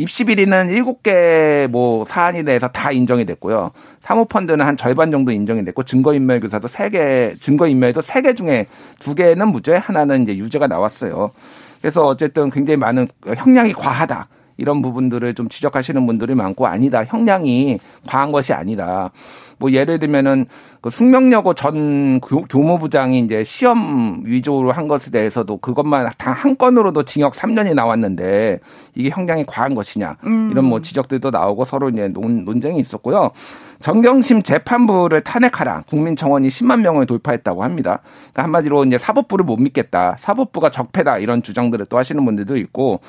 입시 0.00 0.24
비리는 0.24 0.68
7개 0.68 1.66
뭐 1.68 2.06
사안에 2.06 2.42
대해서 2.42 2.68
다 2.68 2.90
인정이 2.90 3.26
됐고요. 3.26 3.72
사모펀드는 4.00 4.64
한 4.64 4.76
절반 4.76 5.10
정도 5.10 5.30
인정이 5.30 5.62
됐고 5.66 5.82
증거인멸 5.82 6.40
교사도 6.40 6.68
3개, 6.68 7.38
증거인멸도 7.38 8.00
3개 8.00 8.34
중에 8.34 8.66
2개는 8.98 9.52
무죄, 9.52 9.74
하나는 9.76 10.22
이제 10.22 10.36
유죄가 10.38 10.66
나왔어요. 10.68 11.30
그래서 11.82 12.06
어쨌든 12.06 12.48
굉장히 12.48 12.78
많은 12.78 13.08
형량이 13.36 13.74
과하다. 13.74 14.26
이런 14.60 14.82
부분들을 14.82 15.34
좀 15.34 15.48
지적하시는 15.48 16.06
분들이 16.06 16.34
많고 16.34 16.66
아니다. 16.66 17.04
형량이 17.04 17.78
과한 18.06 18.32
것이 18.32 18.52
아니다. 18.52 19.10
뭐 19.58 19.70
예를 19.72 19.98
들면은 19.98 20.46
그 20.80 20.88
숙명여고 20.88 21.52
전 21.52 22.18
교무부장이 22.20 23.20
이제 23.20 23.44
시험 23.44 24.22
위조로 24.24 24.72
한 24.72 24.88
것에 24.88 25.10
대해서도 25.10 25.58
그것만 25.58 26.08
단 26.16 26.30
한 26.40 26.56
건으로도 26.56 27.02
징역 27.02 27.34
3년이 27.34 27.74
나왔는데 27.74 28.60
이게 28.94 29.10
형량이 29.10 29.44
과한 29.46 29.74
것이냐 29.74 30.16
음. 30.24 30.48
이런 30.50 30.64
뭐 30.64 30.80
지적들도 30.80 31.30
나오고 31.30 31.64
서로 31.64 31.90
이제 31.90 32.08
논, 32.08 32.44
논쟁이 32.44 32.80
있었고요. 32.80 33.32
정경심 33.80 34.42
재판부를 34.42 35.22
탄핵하라. 35.22 35.84
국민 35.88 36.16
청원이 36.16 36.48
10만 36.48 36.80
명을 36.80 37.06
돌파했다고 37.06 37.62
합니다. 37.62 38.00
그러니까 38.32 38.42
한마디로 38.44 38.84
이제 38.84 38.96
사법부를 38.98 39.44
못 39.44 39.56
믿겠다. 39.56 40.16
사법부가 40.18 40.70
적폐다. 40.70 41.18
이런 41.18 41.42
주장들을 41.42 41.86
또 41.86 41.98
하시는 41.98 42.24
분들도 42.24 42.56
있고. 42.56 43.00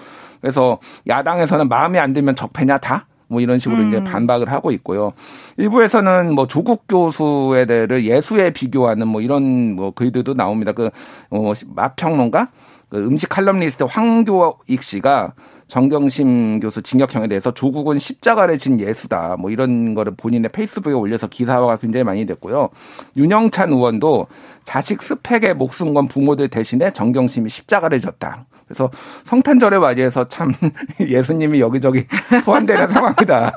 그래서 0.42 0.80
야당에서는 1.08 1.70
마음에 1.70 2.00
안 2.00 2.14
들면 2.14 2.36
적폐냐 2.36 2.80
다? 2.80 3.08
뭐 3.28 3.40
이런 3.40 3.60
식으로 3.60 3.82
음. 3.82 3.88
이제 3.88 4.04
반박을 4.04 4.52
하고 4.52 4.72
있고요. 4.72 5.14
일부에서는 5.56 6.36
뭐 6.36 6.48
조국 6.48 6.84
교수에 6.90 7.66
대해를 7.66 8.04
예수에 8.04 8.52
비교하는 8.52 9.08
뭐 9.08 9.22
이런 9.22 9.74
뭐 9.74 9.92
글들도 9.92 10.34
나옵니다. 10.34 10.74
그, 10.74 10.90
어, 11.30 11.54
마평론가? 11.68 12.50
그 12.90 12.98
음식 12.98 13.30
칼럼니스트 13.30 13.86
황교익 13.86 14.84
씨가 14.84 15.32
정경심 15.68 16.60
교수 16.60 16.82
징역형에 16.82 17.30
대해서 17.30 17.52
조국은 17.52 17.98
십자가를 17.98 18.58
진 18.58 18.78
예수다. 18.82 19.38
뭐 19.40 19.50
이런 19.50 19.94
거를 19.94 20.14
본인의 20.18 20.52
페이스북에 20.52 20.94
올려서 20.94 21.28
기사화가 21.28 21.78
굉장히 21.78 22.04
많이 22.04 22.26
됐고요. 22.26 22.68
윤영찬 23.16 23.72
의원도 23.72 24.28
자식 24.66 25.02
스펙에 25.02 25.54
목숨 25.54 25.94
건 25.94 26.10
부모들 26.10 26.50
대신에 26.50 26.92
정경심이 26.92 27.48
십자가를 27.48 28.02
졌다. 28.02 28.46
그래서 28.72 28.90
성탄절에 29.26 29.78
맞이해서 29.78 30.28
참 30.28 30.54
예수님이 31.00 31.60
여기저기 31.60 32.06
포함되는 32.46 32.88
상황이다. 32.90 33.56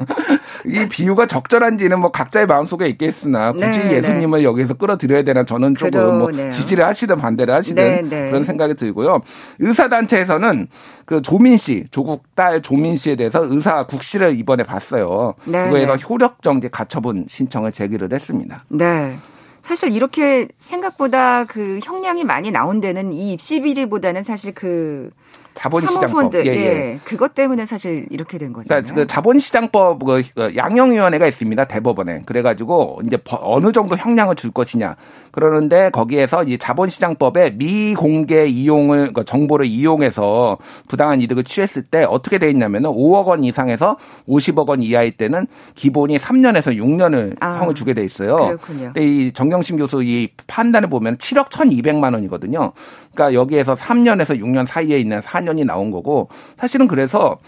이 0.67 0.89
비유가 0.89 1.27
적절한지는 1.27 2.01
뭐 2.01 2.11
각자의 2.11 2.47
마음속에 2.47 2.89
있겠으나 2.89 3.53
굳이 3.53 3.79
네, 3.79 3.89
네. 3.89 3.95
예수님을 3.97 4.41
네. 4.41 4.45
여기서 4.45 4.75
끌어들여야 4.75 5.23
되나 5.23 5.45
저는 5.45 5.77
조금 5.77 6.19
뭐 6.19 6.33
지지를 6.33 6.85
하시든 6.87 7.17
반대를 7.17 7.55
하시든 7.55 7.83
네, 7.83 8.03
네. 8.03 8.31
그런 8.31 8.45
생각이 8.45 8.75
들고요. 8.75 9.21
의사단체에서는 9.61 10.67
그 11.05 11.23
조민 11.23 11.57
씨, 11.57 11.85
조국 11.91 12.25
딸 12.35 12.63
조민 12.63 12.97
씨에 12.97 13.17
대해서 13.17 13.45
의사 13.45 13.87
국시를 13.87 14.39
이번에 14.39 14.65
봤어요. 14.65 15.35
네, 15.45 15.65
그거에서 15.65 15.97
효력정지 15.97 16.71
가처분 16.71 17.27
신청을 17.29 17.73
제기를 17.73 18.13
했습니다. 18.13 18.65
네. 18.69 19.19
사실 19.65 19.93
이렇게 19.93 20.47
생각보다 20.59 21.47
그 21.47 21.81
형량이 21.83 22.23
많이 22.25 22.51
나온 22.51 22.83
데는 22.83 23.15
이 23.15 23.33
입시 23.33 23.63
비리보다는 23.63 24.23
사실 24.23 24.53
그 24.53 25.11
자본시장법. 25.55 26.35
예, 26.35 26.43
예, 26.45 26.51
예. 26.51 27.01
그것 27.05 27.35
때문에 27.35 27.67
사실 27.67 28.07
이렇게 28.11 28.39
된 28.39 28.53
거잖아요. 28.53 28.83
그러니까 28.83 28.95
그 28.95 29.07
자본시장법 29.07 30.05
그 30.05 30.23
양형위원회가 30.57 31.27
있습니다. 31.27 31.65
대법원에. 31.65 32.23
그래가지고 32.27 33.01
이제 33.07 33.19
어느 33.41 33.73
정도 33.73 33.97
형량을 33.97 34.35
줄 34.37 34.51
것이냐. 34.51 34.97
그러는데 35.31 35.91
거기에서 35.91 36.45
이 36.45 36.59
자본시장법에 36.59 37.51
미공개 37.57 38.47
이용을 38.47 38.99
그러니까 38.99 39.25
정보를 39.25 39.67
이용해서 39.67 40.59
부당한 40.89 41.21
이득을 41.21 41.45
취했을 41.45 41.83
때 41.83 42.05
어떻게 42.05 42.39
돼 42.39 42.51
있냐면은 42.51 42.91
5억 42.91 43.27
원 43.27 43.45
이상에서 43.45 43.97
50억 44.29 44.69
원 44.69 44.83
이하일 44.83 45.17
때는 45.17 45.47
기본이 45.75 46.19
3년에서 46.19 46.77
6년을 46.77 47.37
아, 47.41 47.59
형을 47.61 47.75
주게 47.75 47.95
돼 47.95 48.05
있어요. 48.05 48.37
그렇군요. 48.37 48.93
근데 48.93 49.05
이 49.05 49.33
정경심 49.33 49.79
교수 49.79 50.03
이 50.03 50.29
판단을 50.47 50.89
보면 50.89 51.17
7억 51.17 51.49
1,200만 51.49 52.13
원이거든요. 52.13 52.73
그러니까 53.15 53.35
여기에서 53.35 53.75
3년에서 53.75 54.41
6년 54.41 54.67
사이에 54.67 54.99
있는 54.99 55.21
4 55.21 55.44
년이 55.45 55.65
나온 55.65 55.91
거고 55.91 56.29
사실은 56.57 56.89
그래서 56.89 57.39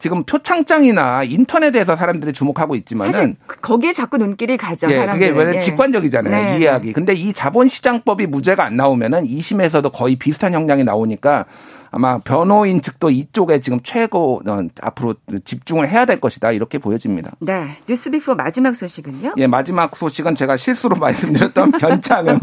지금 0.00 0.24
표창장이나 0.24 1.24
인터넷에서 1.24 1.94
사람들이 1.94 2.32
주목하고 2.32 2.74
있지만은 2.74 3.36
거기에 3.60 3.92
자꾸 3.92 4.16
눈길이 4.16 4.56
가죠. 4.56 4.88
예, 4.90 4.94
사람들은. 4.94 5.20
그게 5.20 5.30
왜냐면 5.30 5.56
예. 5.56 5.58
직관적이잖아요. 5.58 6.34
네. 6.34 6.58
이해하기. 6.58 6.86
네. 6.86 6.92
근데 6.92 7.12
이 7.12 7.34
자본시장법이 7.34 8.26
무죄가 8.26 8.64
안 8.64 8.76
나오면은 8.76 9.24
2심에서도 9.24 9.92
거의 9.92 10.16
비슷한 10.16 10.54
형량이 10.54 10.84
나오니까 10.84 11.44
아마 11.90 12.18
변호인 12.18 12.80
측도 12.80 13.10
이쪽에 13.10 13.60
지금 13.60 13.80
최고 13.82 14.40
어, 14.46 14.60
앞으로 14.80 15.14
집중을 15.44 15.88
해야 15.88 16.06
될 16.06 16.18
것이다 16.18 16.52
이렇게 16.52 16.78
보여집니다. 16.78 17.32
네, 17.40 17.76
뉴스비포 17.86 18.36
마지막 18.36 18.74
소식은요? 18.74 19.34
예, 19.36 19.46
마지막 19.46 19.94
소식은 19.94 20.34
제가 20.34 20.56
실수로 20.56 20.96
말씀드렸던 21.00 21.72
변창흠 21.72 22.38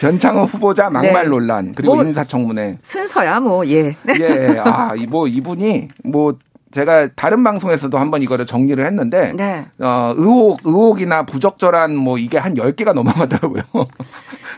변창흠 0.00 0.44
후보자 0.44 0.90
막말 0.90 1.24
네. 1.24 1.28
논란 1.30 1.72
그리고 1.72 1.94
뭐, 1.94 2.04
인사청문회 2.04 2.78
순서야 2.82 3.40
뭐 3.40 3.66
예. 3.68 3.96
예, 4.18 4.58
아뭐 4.58 5.28
이분이 5.28 5.88
뭐 6.04 6.36
제가 6.70 7.08
다른 7.16 7.42
방송에서도 7.42 7.96
한번 7.98 8.22
이거를 8.22 8.46
정리를 8.46 8.84
했는데 8.84 9.32
네. 9.34 9.66
어 9.80 10.12
의혹 10.16 10.60
의혹이나 10.64 11.24
부적절한 11.24 11.96
뭐 11.96 12.16
이게 12.18 12.38
한 12.38 12.54
10개가 12.54 12.92
넘어가더라고요. 12.92 13.62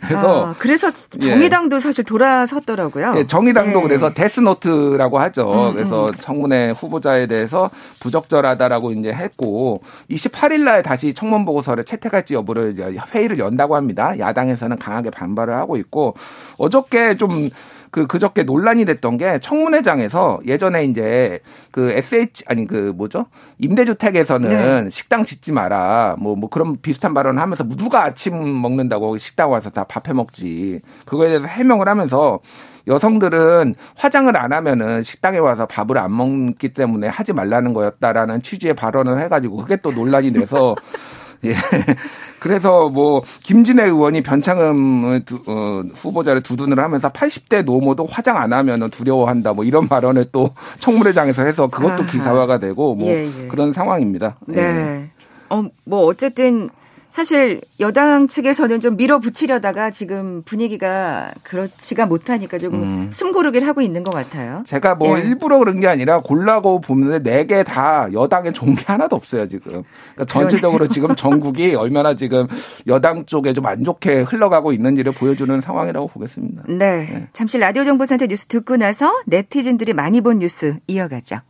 그래서 0.06 0.46
아, 0.46 0.54
그래서 0.58 0.90
정의당도 0.90 1.76
예. 1.76 1.80
사실 1.80 2.04
돌아섰더라고요. 2.04 3.14
예, 3.18 3.26
정의당도 3.26 3.80
네. 3.80 3.82
그래서 3.82 4.12
데스노트라고 4.12 5.18
하죠. 5.20 5.68
음, 5.68 5.74
그래서 5.74 6.08
음. 6.08 6.14
청문회 6.14 6.70
후보자에 6.70 7.26
대해서 7.26 7.70
부적절하다라고 8.00 8.92
이제 8.92 9.12
했고 9.12 9.80
28일 10.10 10.64
날 10.64 10.82
다시 10.82 11.14
청문 11.14 11.44
보고서를 11.44 11.84
채택할지 11.84 12.34
여부를 12.34 12.76
회의를 13.14 13.38
연다고 13.38 13.76
합니다. 13.76 14.18
야당에서는 14.18 14.76
강하게 14.78 15.10
반발을 15.10 15.54
하고 15.54 15.76
있고 15.76 16.14
어저께 16.58 17.16
좀 17.16 17.48
그 17.92 18.06
그저께 18.06 18.44
논란이 18.44 18.86
됐던 18.86 19.18
게 19.18 19.38
청문회장에서 19.38 20.40
예전에 20.46 20.84
이제 20.84 21.40
그 21.70 21.90
SH 21.90 22.44
아니 22.48 22.66
그 22.66 22.92
뭐죠? 22.96 23.26
임대주택에서는 23.58 24.84
네. 24.84 24.90
식당 24.90 25.24
짓지 25.24 25.52
마라. 25.52 26.16
뭐뭐 26.18 26.36
뭐 26.36 26.48
그런 26.48 26.80
비슷한 26.80 27.12
발언을 27.12 27.40
하면서 27.40 27.68
누가 27.68 28.04
아침 28.04 28.62
먹는다고 28.62 29.18
식당 29.18 29.52
와서 29.52 29.68
다 29.68 29.84
밥해 29.84 30.14
먹지. 30.14 30.80
그거에 31.04 31.28
대해서 31.28 31.46
해명을 31.46 31.86
하면서 31.86 32.40
여성들은 32.86 33.74
화장을 33.94 34.34
안 34.38 34.54
하면은 34.54 35.02
식당에 35.02 35.36
와서 35.36 35.66
밥을 35.66 35.98
안 35.98 36.16
먹기 36.16 36.70
때문에 36.72 37.08
하지 37.08 37.34
말라는 37.34 37.74
거였다라는 37.74 38.40
취지의 38.40 38.72
발언을 38.72 39.20
해가지고 39.20 39.58
그게 39.58 39.76
또 39.76 39.92
논란이 39.92 40.32
돼서 40.32 40.74
예. 41.44 41.54
그래서 42.38 42.88
뭐 42.88 43.22
김진애 43.42 43.84
의원이 43.84 44.22
변창흠 44.22 45.22
두, 45.24 45.42
어, 45.46 45.82
후보자를 45.94 46.42
두둔을 46.42 46.78
하면서 46.78 47.08
80대 47.08 47.64
노모도 47.64 48.06
화장 48.06 48.36
안 48.36 48.52
하면 48.52 48.90
두려워한다 48.90 49.52
뭐 49.52 49.64
이런 49.64 49.88
발언을 49.88 50.26
또 50.32 50.50
청문회장에서 50.80 51.44
해서 51.44 51.68
그것도 51.68 52.02
아하. 52.02 52.06
기사화가 52.06 52.58
되고 52.58 52.94
뭐 52.94 53.08
예, 53.08 53.26
예. 53.26 53.46
그런 53.46 53.72
상황입니다. 53.72 54.36
네. 54.46 54.60
예. 54.60 55.10
어, 55.50 55.64
뭐 55.84 56.06
어쨌든 56.06 56.70
사실 57.12 57.60
여당 57.78 58.26
측에서는 58.26 58.80
좀 58.80 58.96
밀어붙이려다가 58.96 59.90
지금 59.90 60.40
분위기가 60.46 61.30
그렇지가 61.42 62.06
못하니까 62.06 62.56
조금 62.56 62.82
음. 62.82 63.10
숨고르기를 63.12 63.68
하고 63.68 63.82
있는 63.82 64.02
것 64.02 64.14
같아요. 64.14 64.62
제가 64.64 64.94
뭐 64.94 65.18
예. 65.18 65.22
일부러 65.22 65.58
그런 65.58 65.78
게 65.78 65.88
아니라 65.88 66.20
골라고 66.22 66.80
보면 66.80 67.22
네 67.22 67.44
개 67.44 67.64
다 67.64 68.08
여당에 68.14 68.52
좋은 68.52 68.74
게 68.74 68.84
하나도 68.86 69.14
없어요 69.14 69.46
지금. 69.46 69.82
그러니까 70.14 70.24
전체적으로 70.26 70.88
지금 70.88 71.14
전국이 71.14 71.74
얼마나 71.74 72.16
지금 72.16 72.46
여당 72.86 73.26
쪽에 73.26 73.52
좀 73.52 73.66
안 73.66 73.84
좋게 73.84 74.22
흘러가고 74.22 74.72
있는지를 74.72 75.12
보여주는 75.12 75.60
상황이라고 75.60 76.08
보겠습니다. 76.08 76.62
네. 76.68 76.76
네. 76.78 77.28
잠시 77.34 77.58
라디오 77.58 77.84
정보센터 77.84 78.24
뉴스 78.26 78.46
듣고 78.46 78.76
나서 78.78 79.12
네티즌들이 79.26 79.92
많이 79.92 80.22
본 80.22 80.38
뉴스 80.38 80.78
이어가죠. 80.86 81.40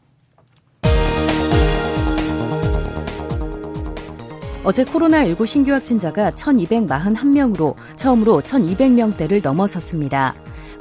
어제 4.64 4.84
코로나19 4.84 5.44
신규 5.44 5.72
확진자가 5.72 6.30
1,241명으로 6.30 7.74
처음으로 7.96 8.40
1,200명대를 8.42 9.42
넘어섰습니다. 9.42 10.34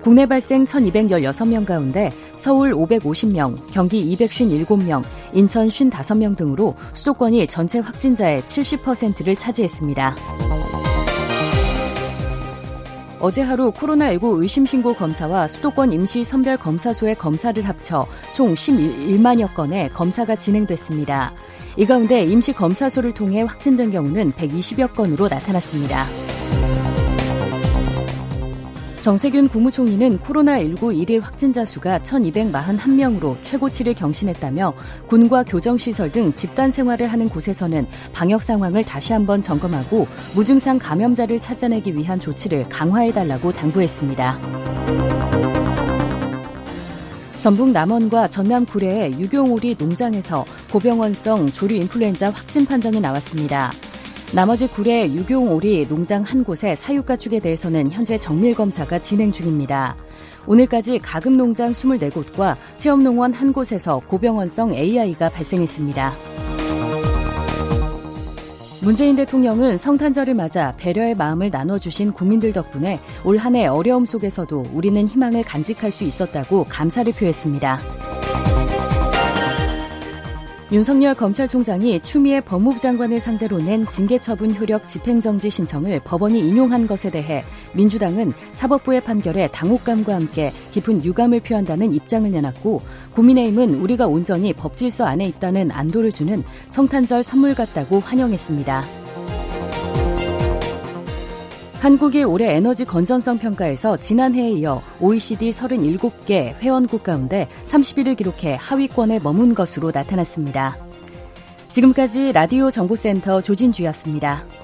국내 0.04 0.28
발생 0.28 0.66
1,216명 0.66 1.66
가운데 1.66 2.12
서울 2.36 2.74
550명, 2.74 3.56
경기 3.72 4.16
257명, 4.16 5.04
인천 5.34 5.68
55명 5.68 6.38
등으로 6.38 6.76
수도권이 6.94 7.48
전체 7.48 7.80
확진자의 7.80 8.42
70%를 8.42 9.36
차지했습니다. 9.36 10.16
어제 13.20 13.42
하루 13.42 13.72
코로나19 13.72 14.42
의심신고 14.42 14.96
검사와 14.96 15.48
수도권 15.48 15.94
임시 15.94 16.24
선별검사소의 16.24 17.16
검사를 17.16 17.68
합쳐 17.68 18.08
총 18.34 18.56
11만여 18.56 19.54
건의 19.54 19.90
검사가 19.90 20.36
진행됐습니다. 20.36 21.32
이 21.78 21.86
가운데 21.86 22.24
임시 22.24 22.54
검사소를 22.54 23.14
통해 23.14 23.42
확진된 23.44 23.92
경우는 23.92 24.34
120여 24.34 24.94
건으로 24.94 25.28
나타났습니다. 25.28 26.06
정세균 29.02 29.50
국무총리는 29.50 30.20
코로나19 30.20 30.96
일일 30.96 31.22
확진자 31.22 31.66
수가 31.66 31.98
1241명으로 32.00 33.36
최고치를 33.42 33.96
경신했다며 33.96 34.74
군과 35.08 35.44
교정시설 35.44 36.12
등 36.12 36.32
집단 36.34 36.70
생활을 36.70 37.08
하는 37.08 37.28
곳에서는 37.28 37.88
방역 38.14 38.44
상황을 38.44 38.84
다시 38.84 39.14
한번 39.14 39.42
점검하고 39.42 40.06
무증상 40.36 40.78
감염자를 40.78 41.40
찾아내기 41.40 41.98
위한 41.98 42.20
조치를 42.20 42.70
강화해달라고 42.70 43.52
당부했습니다. 43.54 45.01
전북 47.42 47.72
남원과 47.72 48.28
전남 48.28 48.68
구례의 48.68 49.14
유경오리 49.20 49.76
농장에서 49.80 50.46
고병원성 50.72 51.52
조류 51.52 51.74
인플루엔자 51.74 52.30
확진 52.30 52.68
판정이 52.68 53.02
나왔습니다. 53.02 53.72
나머지 54.32 54.68
구례 54.68 55.08
유경오리 55.12 55.88
농장 55.88 56.22
한 56.22 56.44
곳의 56.44 56.76
사육 56.76 57.08
가축에 57.08 57.40
대해서는 57.40 57.92
현재 57.92 58.20
정밀 58.20 58.54
검사가 58.54 59.00
진행 59.00 59.32
중입니다. 59.32 59.96
오늘까지 60.46 61.00
가금 61.00 61.36
농장 61.36 61.72
24곳과 61.72 62.58
체험농원 62.78 63.34
한 63.34 63.52
곳에서 63.52 64.00
고병원성 64.08 64.76
AI가 64.76 65.30
발생했습니다. 65.30 66.14
문재인 68.84 69.16
대통령은 69.16 69.78
성탄절을 69.78 70.34
맞아 70.34 70.72
배려의 70.78 71.16
마음을 71.16 71.50
나눠주신 71.52 72.14
국민들 72.14 72.52
덕분에 72.52 73.00
올 73.24 73.38
한 73.38 73.56
해 73.56 73.68
어려움 73.68 74.06
속에서도 74.06 74.66
우리는 74.74 75.08
희망을 75.08 75.44
간직할 75.44 75.92
수 75.92 76.04
있었다고 76.04 76.66
감사를 76.66 77.12
표했습니다. 77.14 78.11
윤석열 80.72 81.14
검찰총장이 81.14 82.00
추미애 82.00 82.40
법무부 82.40 82.80
장관을 82.80 83.20
상대로 83.20 83.58
낸 83.58 83.86
징계 83.88 84.18
처분 84.18 84.56
효력 84.56 84.88
집행정지 84.88 85.50
신청을 85.50 86.00
법원이 86.06 86.40
인용한 86.40 86.88
것에 86.88 87.10
대해 87.10 87.42
민주당은 87.76 88.32
사법부의 88.52 89.02
판결에 89.02 89.48
당혹감과 89.48 90.16
함께 90.16 90.50
깊은 90.72 91.04
유감을 91.04 91.42
표한다는 91.42 91.94
입장을 91.94 92.32
내놨고 92.32 92.80
국민의힘은 93.12 93.82
우리가 93.82 94.08
온전히 94.08 94.54
법질서 94.54 95.04
안에 95.04 95.26
있다는 95.26 95.72
안도를 95.72 96.14
주는 96.14 96.42
성탄절 96.70 97.24
선물 97.24 97.54
같다고 97.54 98.00
환영했습니다. 98.00 99.01
한국이 101.82 102.24
올해 102.24 102.54
에너지 102.54 102.86
건전성 102.86 103.40
평가에서 103.40 103.98
지난해에 103.98 104.52
이어 104.52 104.84
OECD 105.00 105.50
37개 105.50 106.54
회원국 106.60 107.02
가운데 107.02 107.48
30위를 107.66 108.16
기록해 108.16 108.56
하위권에 108.60 109.18
머문 109.18 109.56
것으로 109.56 109.90
나타났습니다. 109.92 110.78
지금까지 111.70 112.34
라디오 112.34 112.70
정보센터 112.70 113.42
조진주였습니다. 113.42 114.61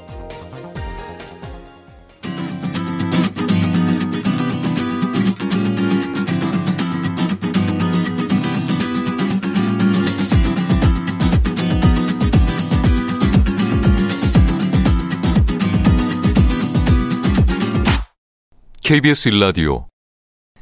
KBS 18.88 19.28
일라디오 19.28 19.88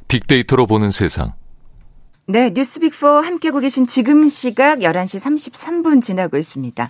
빅데이터로 0.08 0.66
보는 0.66 0.90
세상. 0.90 1.34
네, 2.28 2.50
뉴스빅4 2.50 3.22
함께하고 3.22 3.60
계신 3.60 3.86
지금 3.86 4.28
시각 4.28 4.80
11시 4.80 5.20
33분 5.20 6.02
지나고 6.02 6.36
있습니다. 6.36 6.90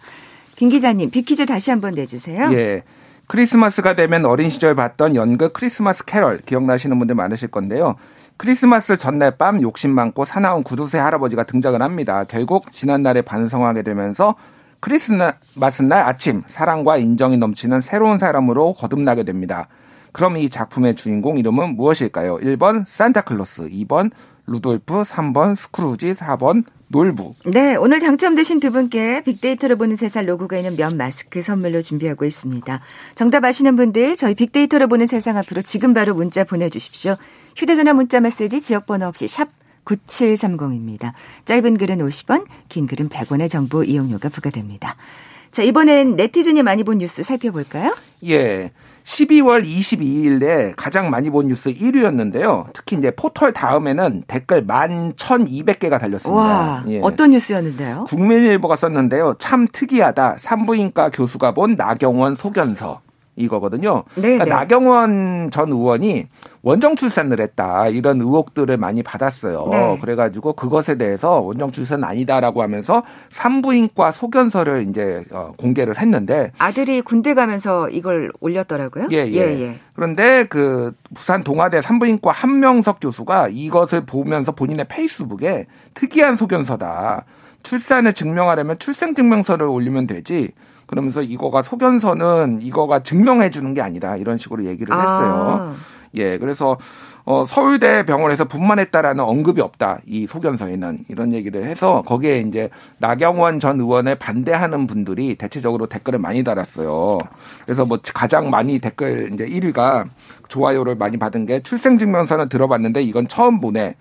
김 0.55 0.69
기자님, 0.69 1.11
빅퀴즈 1.11 1.45
다시 1.45 1.71
한번 1.71 1.93
내주세요. 1.93 2.53
예. 2.53 2.83
크리스마스가 3.27 3.97
되면 3.97 4.25
어린 4.25 4.47
시절 4.47 4.75
봤던 4.75 5.17
연극 5.17 5.51
크리스마스 5.51 6.05
캐럴 6.05 6.39
기억나시는 6.45 6.97
분들 6.99 7.15
많으실 7.15 7.49
건데요. 7.49 7.95
크리스마스 8.37 8.95
전날 8.95 9.31
밤 9.31 9.61
욕심 9.61 9.91
많고 9.91 10.23
사나운 10.23 10.63
구두쇠 10.63 10.99
할아버지가 10.99 11.43
등장을 11.43 11.81
합니다. 11.81 12.23
결국 12.23 12.71
지난날에 12.71 13.21
반성하게 13.21 13.81
되면서 13.81 14.35
크리스마스 14.79 15.81
날 15.81 16.03
아침 16.03 16.43
사랑과 16.47 16.95
인정이 16.95 17.35
넘치는 17.35 17.81
새로운 17.81 18.19
사람으로 18.19 18.71
거듭나게 18.71 19.23
됩니다. 19.23 19.67
그럼 20.15 20.37
이 20.37 20.49
작품의 20.49 20.95
주인공 20.95 21.37
이름은 21.37 21.75
무엇일까요? 21.75 22.37
1번 22.37 22.85
산타클로스, 22.87 23.63
2번 23.63 24.11
루돌프, 24.47 25.01
3번 25.01 25.57
스크루지, 25.57 26.13
4번 26.13 26.63
놀부. 26.87 27.33
네, 27.45 27.75
오늘 27.75 27.99
당첨되신 27.99 28.61
두 28.61 28.71
분께 28.71 29.23
빅데이터로 29.25 29.75
보는 29.75 29.97
세상 29.97 30.25
로고가 30.25 30.55
있는 30.55 30.77
면 30.77 30.95
마스크 30.95 31.41
선물로 31.41 31.81
준비하고 31.81 32.23
있습니다. 32.23 32.79
정답 33.15 33.43
아시는 33.43 33.75
분들 33.75 34.15
저희 34.15 34.35
빅데이터로 34.35 34.87
보는 34.87 35.05
세상 35.05 35.35
앞으로 35.35 35.61
지금 35.61 35.93
바로 35.93 36.13
문자 36.15 36.45
보내주십시오. 36.45 37.17
휴대전화 37.57 37.93
문자 37.93 38.21
메시지 38.21 38.61
지역번호 38.61 39.07
없이 39.07 39.27
샵 39.27 39.49
9730입니다. 39.83 41.11
짧은 41.43 41.77
글은 41.77 41.97
50원, 41.97 42.45
긴 42.69 42.87
글은 42.87 43.09
100원의 43.09 43.49
정보 43.49 43.83
이용료가 43.83 44.29
부과됩니다. 44.29 44.95
자, 45.51 45.61
이번엔 45.61 46.15
네티즌이 46.15 46.63
많이 46.63 46.85
본 46.85 46.99
뉴스 46.99 47.21
살펴볼까요? 47.21 47.93
예. 48.27 48.71
12월 49.05 49.63
22일에 49.63 50.73
가장 50.75 51.09
많이 51.09 51.29
본 51.29 51.47
뉴스 51.47 51.71
1위였는데요. 51.71 52.67
특히 52.73 52.97
이제 52.97 53.11
포털 53.11 53.53
다음에는 53.53 54.23
댓글 54.27 54.65
11,200개가 54.65 55.99
달렸습니다. 55.99 56.41
와, 56.41 56.83
예. 56.87 56.99
어떤 57.01 57.29
뉴스였는데요? 57.29 58.05
국민일보가 58.07 58.75
썼는데요. 58.75 59.35
참 59.37 59.67
특이하다. 59.71 60.37
산부인과 60.39 61.09
교수가 61.11 61.53
본 61.53 61.75
나경원 61.75 62.35
소견서. 62.35 63.01
이거거든요. 63.35 64.03
네, 64.15 64.21
그러니까 64.21 64.45
네. 64.45 64.49
나경원 64.51 65.49
전 65.51 65.69
의원이 65.69 66.27
원정 66.61 66.95
출산을 66.95 67.39
했다 67.41 67.87
이런 67.89 68.21
의혹들을 68.21 68.75
많이 68.77 69.03
받았어요. 69.03 69.67
네. 69.69 69.97
그래가지고 70.01 70.53
그것에 70.53 70.97
대해서 70.97 71.39
원정 71.41 71.71
출산 71.71 72.03
아니다라고 72.03 72.61
하면서 72.63 73.03
산부인과 73.29 74.11
소견서를 74.11 74.87
이제 74.89 75.23
어, 75.31 75.51
공개를 75.57 75.99
했는데 75.99 76.51
아들이 76.57 77.01
군대 77.01 77.33
가면서 77.33 77.89
이걸 77.89 78.31
올렸더라고요. 78.39 79.07
예, 79.11 79.17
예. 79.17 79.33
예, 79.33 79.61
예. 79.61 79.79
그런데 79.93 80.45
그 80.45 80.93
부산 81.13 81.43
동아대 81.43 81.81
산부인과 81.81 82.31
한명석 82.31 82.99
교수가 82.99 83.49
이것을 83.51 84.05
보면서 84.05 84.51
본인의 84.51 84.87
페이스북에 84.89 85.67
특이한 85.93 86.35
소견서다. 86.35 87.25
출산을 87.63 88.13
증명하려면 88.13 88.79
출생증명서를 88.79 89.65
올리면 89.65 90.07
되지. 90.07 90.51
그러면서 90.85 91.21
이거가 91.21 91.61
소견서는 91.61 92.59
이거가 92.61 92.99
증명해 92.99 93.49
주는 93.49 93.73
게 93.73 93.81
아니다. 93.81 94.15
이런 94.17 94.37
식으로 94.37 94.65
얘기를 94.65 94.95
했어요. 94.95 95.57
아. 95.59 95.75
예, 96.15 96.37
그래서 96.37 96.77
어, 97.25 97.43
서울대 97.43 98.05
병원에서 98.05 98.45
분만했다라는 98.45 99.23
언급이 99.23 99.59
없다. 99.59 99.99
이 100.05 100.27
소견서에는 100.27 100.99
이런 101.07 101.33
얘기를 101.33 101.65
해서 101.65 102.03
거기에 102.05 102.41
이제 102.41 102.69
나경원 102.99 103.59
전 103.59 103.79
의원을 103.79 104.15
반대하는 104.15 104.85
분들이 104.85 105.35
대체적으로 105.35 105.87
댓글을 105.87 106.19
많이 106.19 106.43
달았어요. 106.43 107.17
그래서 107.65 107.83
뭐 107.85 107.97
가장 108.13 108.51
많이 108.51 108.77
댓글 108.77 109.33
이제 109.33 109.45
1위가 109.45 110.07
좋아요를 110.49 110.95
많이 110.95 111.17
받은 111.17 111.47
게 111.47 111.61
출생증명서는 111.61 112.47
들어봤는데 112.47 113.01
이건 113.01 113.27
처음 113.27 113.59
보네. 113.59 113.95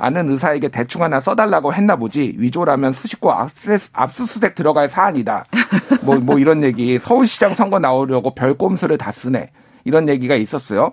아는 0.00 0.30
의사에게 0.30 0.68
대충 0.68 1.02
하나 1.02 1.20
써달라고 1.20 1.74
했나 1.74 1.94
보지 1.94 2.34
위조라면 2.38 2.94
수식고 2.94 3.30
압수수- 3.30 3.90
압수수색 3.92 4.54
들어갈 4.54 4.88
사안이다. 4.88 5.44
뭐, 6.02 6.16
뭐 6.16 6.38
이런 6.38 6.62
얘기 6.62 6.98
서울시장 6.98 7.54
선거 7.54 7.78
나오려고 7.78 8.34
별 8.34 8.54
꼼수를 8.54 8.96
다 8.96 9.12
쓰네. 9.12 9.50
이런 9.84 10.08
얘기가 10.08 10.34
있었어요. 10.36 10.92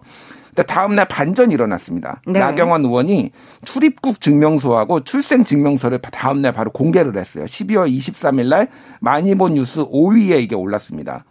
근데 0.49 0.63
다음날 0.63 1.07
반전이 1.07 1.53
일어났습니다. 1.53 2.21
네. 2.27 2.39
나경원 2.39 2.83
의원이 2.83 3.31
출입국 3.63 4.19
증명서하고 4.19 5.01
출생 5.01 5.43
증명서를 5.45 5.99
다음날 5.99 6.51
바로 6.51 6.71
공개를 6.71 7.15
했어요. 7.17 7.45
12월 7.45 7.89
23일 7.89 8.47
날 8.47 8.67
많이 8.99 9.35
본 9.35 9.53
뉴스 9.53 9.81
5위에 9.85 10.41
이게 10.41 10.55
올랐습니다. 10.55 11.23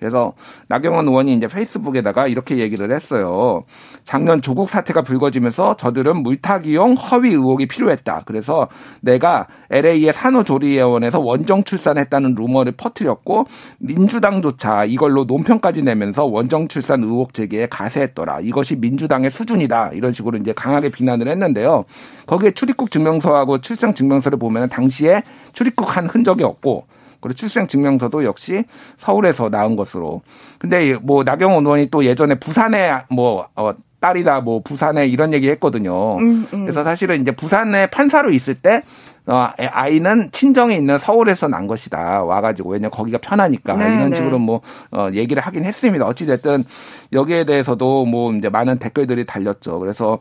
그래서 0.00 0.32
나경원 0.68 1.06
의원이 1.06 1.34
이제 1.34 1.46
페이스북에다가 1.46 2.26
이렇게 2.26 2.56
얘기를 2.56 2.90
했어요. 2.90 3.64
작년 4.02 4.40
조국 4.40 4.70
사태가 4.70 5.02
불거지면서 5.02 5.76
저들은 5.76 6.22
물타기용 6.22 6.94
허위 6.94 7.28
의혹이 7.28 7.66
필요했다. 7.66 8.22
그래서 8.24 8.68
내가 9.02 9.46
LA의 9.68 10.12
산후조리의원에서 10.14 11.20
원정 11.20 11.64
출산했다는 11.64 12.34
루머를 12.34 12.72
퍼뜨렸고 12.72 13.46
민주당조차 13.78 14.86
이걸로 14.86 15.24
논평까지 15.24 15.82
내면서 15.82 16.24
원정 16.24 16.68
출산 16.68 17.04
의혹 17.04 17.34
제기에 17.34 17.66
가세했더라. 17.66 18.40
이것이 18.40 18.76
민주당의 18.76 19.30
수준이다. 19.30 19.90
이런 19.92 20.12
식으로 20.12 20.38
이제 20.38 20.54
강하게 20.54 20.88
비난을 20.88 21.28
했는데요. 21.28 21.84
거기에 22.26 22.52
출입국 22.52 22.90
증명서하고 22.90 23.60
출생 23.60 23.92
증명서를 23.92 24.38
보면 24.38 24.70
당시에 24.70 25.22
출입국 25.52 25.94
한 25.94 26.06
흔적이 26.06 26.44
없고 26.44 26.86
그리고 27.20 27.34
출생 27.34 27.66
증명서도 27.66 28.24
역시 28.24 28.64
서울에서 28.98 29.48
나온 29.50 29.76
것으로. 29.76 30.22
근데 30.58 30.94
뭐 31.02 31.22
나경원 31.22 31.64
의원이 31.64 31.88
또 31.90 32.04
예전에 32.04 32.34
부산에 32.36 33.02
뭐 33.10 33.48
어, 33.54 33.72
딸이다 34.00 34.40
뭐 34.40 34.62
부산에 34.62 35.06
이런 35.06 35.32
얘기 35.32 35.48
했거든요. 35.50 36.16
음, 36.18 36.46
음. 36.52 36.60
그래서 36.62 36.82
사실은 36.82 37.20
이제 37.20 37.30
부산에 37.30 37.86
판사로 37.86 38.30
있을 38.30 38.54
때 38.54 38.82
어, 39.26 39.48
아이는 39.56 40.30
친정에 40.32 40.74
있는 40.74 40.98
서울에서 40.98 41.46
난 41.46 41.66
것이다. 41.66 42.24
와가지고, 42.24 42.70
왜냐면 42.70 42.90
거기가 42.90 43.18
편하니까. 43.18 43.76
네, 43.76 43.94
이런 43.94 44.10
네. 44.10 44.16
식으로 44.16 44.38
뭐, 44.38 44.60
어, 44.90 45.08
얘기를 45.12 45.40
하긴 45.40 45.64
했습니다. 45.64 46.04
어찌됐든 46.06 46.64
여기에 47.12 47.44
대해서도 47.44 48.06
뭐 48.06 48.32
이제 48.32 48.48
많은 48.48 48.78
댓글들이 48.78 49.24
달렸죠. 49.24 49.78
그래서 49.78 50.18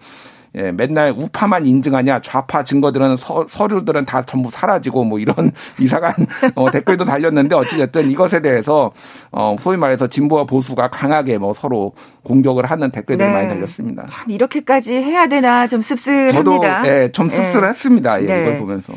예, 0.56 0.72
맨날 0.72 1.12
우파만 1.12 1.66
인증하냐, 1.66 2.22
좌파 2.22 2.64
증거들은 2.64 3.18
서, 3.18 3.46
서류들은 3.48 4.06
다 4.06 4.24
전부 4.24 4.50
사라지고 4.50 5.04
뭐 5.04 5.20
이런 5.20 5.52
이상한 5.80 6.14
어, 6.56 6.72
댓글도 6.72 7.06
달렸는데 7.06 7.56
어찌됐든 7.56 8.10
이것에 8.12 8.42
대해서 8.42 8.92
어, 9.32 9.56
소위 9.60 9.78
말해서 9.78 10.08
진보와 10.08 10.46
보수가 10.46 10.90
강하게 10.90 11.38
뭐 11.38 11.54
서로 11.54 11.94
공격을 12.24 12.66
하는 12.66 12.90
댓글들이 12.90 13.28
네. 13.28 13.34
많이 13.34 13.48
달렸습니다. 13.48 14.08
참 14.08 14.32
이렇게까지 14.32 14.96
해야 14.96 15.28
되나 15.28 15.68
좀 15.68 15.82
저도 15.82 15.98
씁쓸합니다. 15.98 16.88
예, 16.88 17.10
좀 17.10 17.30
씁쓸했습니다. 17.30 18.24
예, 18.24 18.26
네. 18.26 18.42
이걸 18.42 18.58
보면서. 18.58 18.94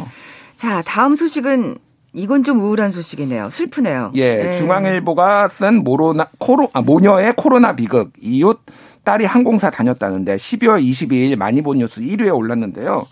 자, 0.57 0.83
다음 0.87 1.15
소식은 1.15 1.77
이건 2.15 2.45
좀 2.45 2.61
우울한 2.61 2.91
소식이네요. 2.91 3.51
슬프네요. 3.51 4.13
예, 4.15 4.45
네. 4.45 4.51
중앙일보가 4.53 5.49
쓴 5.49 5.83
모로나 5.83 6.29
코로 6.39 6.71
아, 6.73 6.83
모녀의 6.83 7.35
코로나 7.37 7.75
비극 7.75 8.13
이웃 8.21 8.61
딸이 9.05 9.25
항공사 9.25 9.71
다녔다는데 9.71 10.37
12월 10.37 10.83
22일 10.83 11.37
많이 11.37 11.61
본 11.63 11.79
뉴스 11.79 12.01
1위에 12.01 12.35
올랐는데요. 12.35 13.07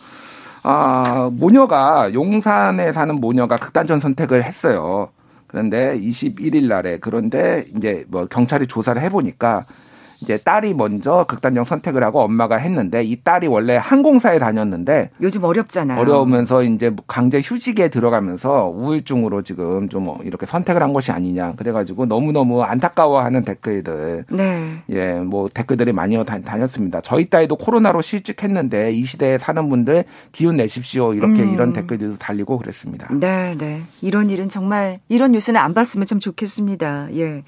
아, 0.63 1.31
모녀가 1.33 2.13
용산에 2.13 2.93
사는 2.93 3.15
모녀가 3.15 3.57
극단적 3.57 4.01
선택을 4.01 4.45
했어요. 4.45 5.09
그런데 5.47 5.99
21일 5.99 6.69
날에 6.69 6.99
그런데 7.01 7.65
이제 7.77 8.05
뭐 8.09 8.27
경찰이 8.27 8.67
조사를 8.69 9.01
해보니까 9.03 9.67
이제 10.23 10.37
딸이 10.39 10.75
먼저 10.75 11.25
극단적 11.29 11.65
선택을 11.67 12.05
하고 12.05 12.21
엄마가 12.21 12.57
했는데 12.57 13.03
이 13.03 13.17
딸이 13.23 13.47
원래 13.47 13.77
항공사에 13.77 14.39
다녔는데 14.39 15.11
요즘 15.23 15.45
어렵잖아요. 15.45 15.99
어려우면서 16.01 16.63
이제 16.65 16.95
강제 17.07 17.41
휴직에 17.43 17.89
들어가면서 17.89 18.67
우울증으로 18.75 19.43
지금 19.43 19.89
좀 19.89 20.09
이렇게 20.25 20.45
선택을 20.47 20.83
한 20.83 20.93
것이 20.93 21.11
아니냐. 21.13 21.55
그래가지고 21.57 22.07
너무너무 22.07 22.63
안타까워하는 22.63 23.45
댓글들. 23.45 24.25
네. 24.31 24.83
예, 24.91 25.15
뭐 25.21 25.49
댓글들이 25.49 25.93
많이 25.93 26.23
다- 26.25 26.41
다녔습니다. 26.41 27.01
저희 27.01 27.31
딸도 27.31 27.57
코로나로 27.57 28.03
실직했는데 28.03 28.93
이 28.93 29.05
시대에 29.05 29.39
사는 29.39 29.69
분들 29.69 30.05
기운 30.33 30.57
내십시오. 30.57 31.15
이렇게 31.15 31.43
음. 31.43 31.53
이런 31.55 31.73
댓글들도 31.73 32.19
달리고 32.19 32.59
그랬습니다. 32.59 33.09
네, 33.15 33.55
네. 33.57 33.83
이런 34.03 34.29
일은 34.31 34.49
정말 34.49 34.99
이런 35.09 35.33
뉴스는 35.33 35.59
안 35.61 35.73
봤으면 35.73 36.07
참 36.07 36.19
좋겠습니다. 36.19 37.09
예. 37.17 37.43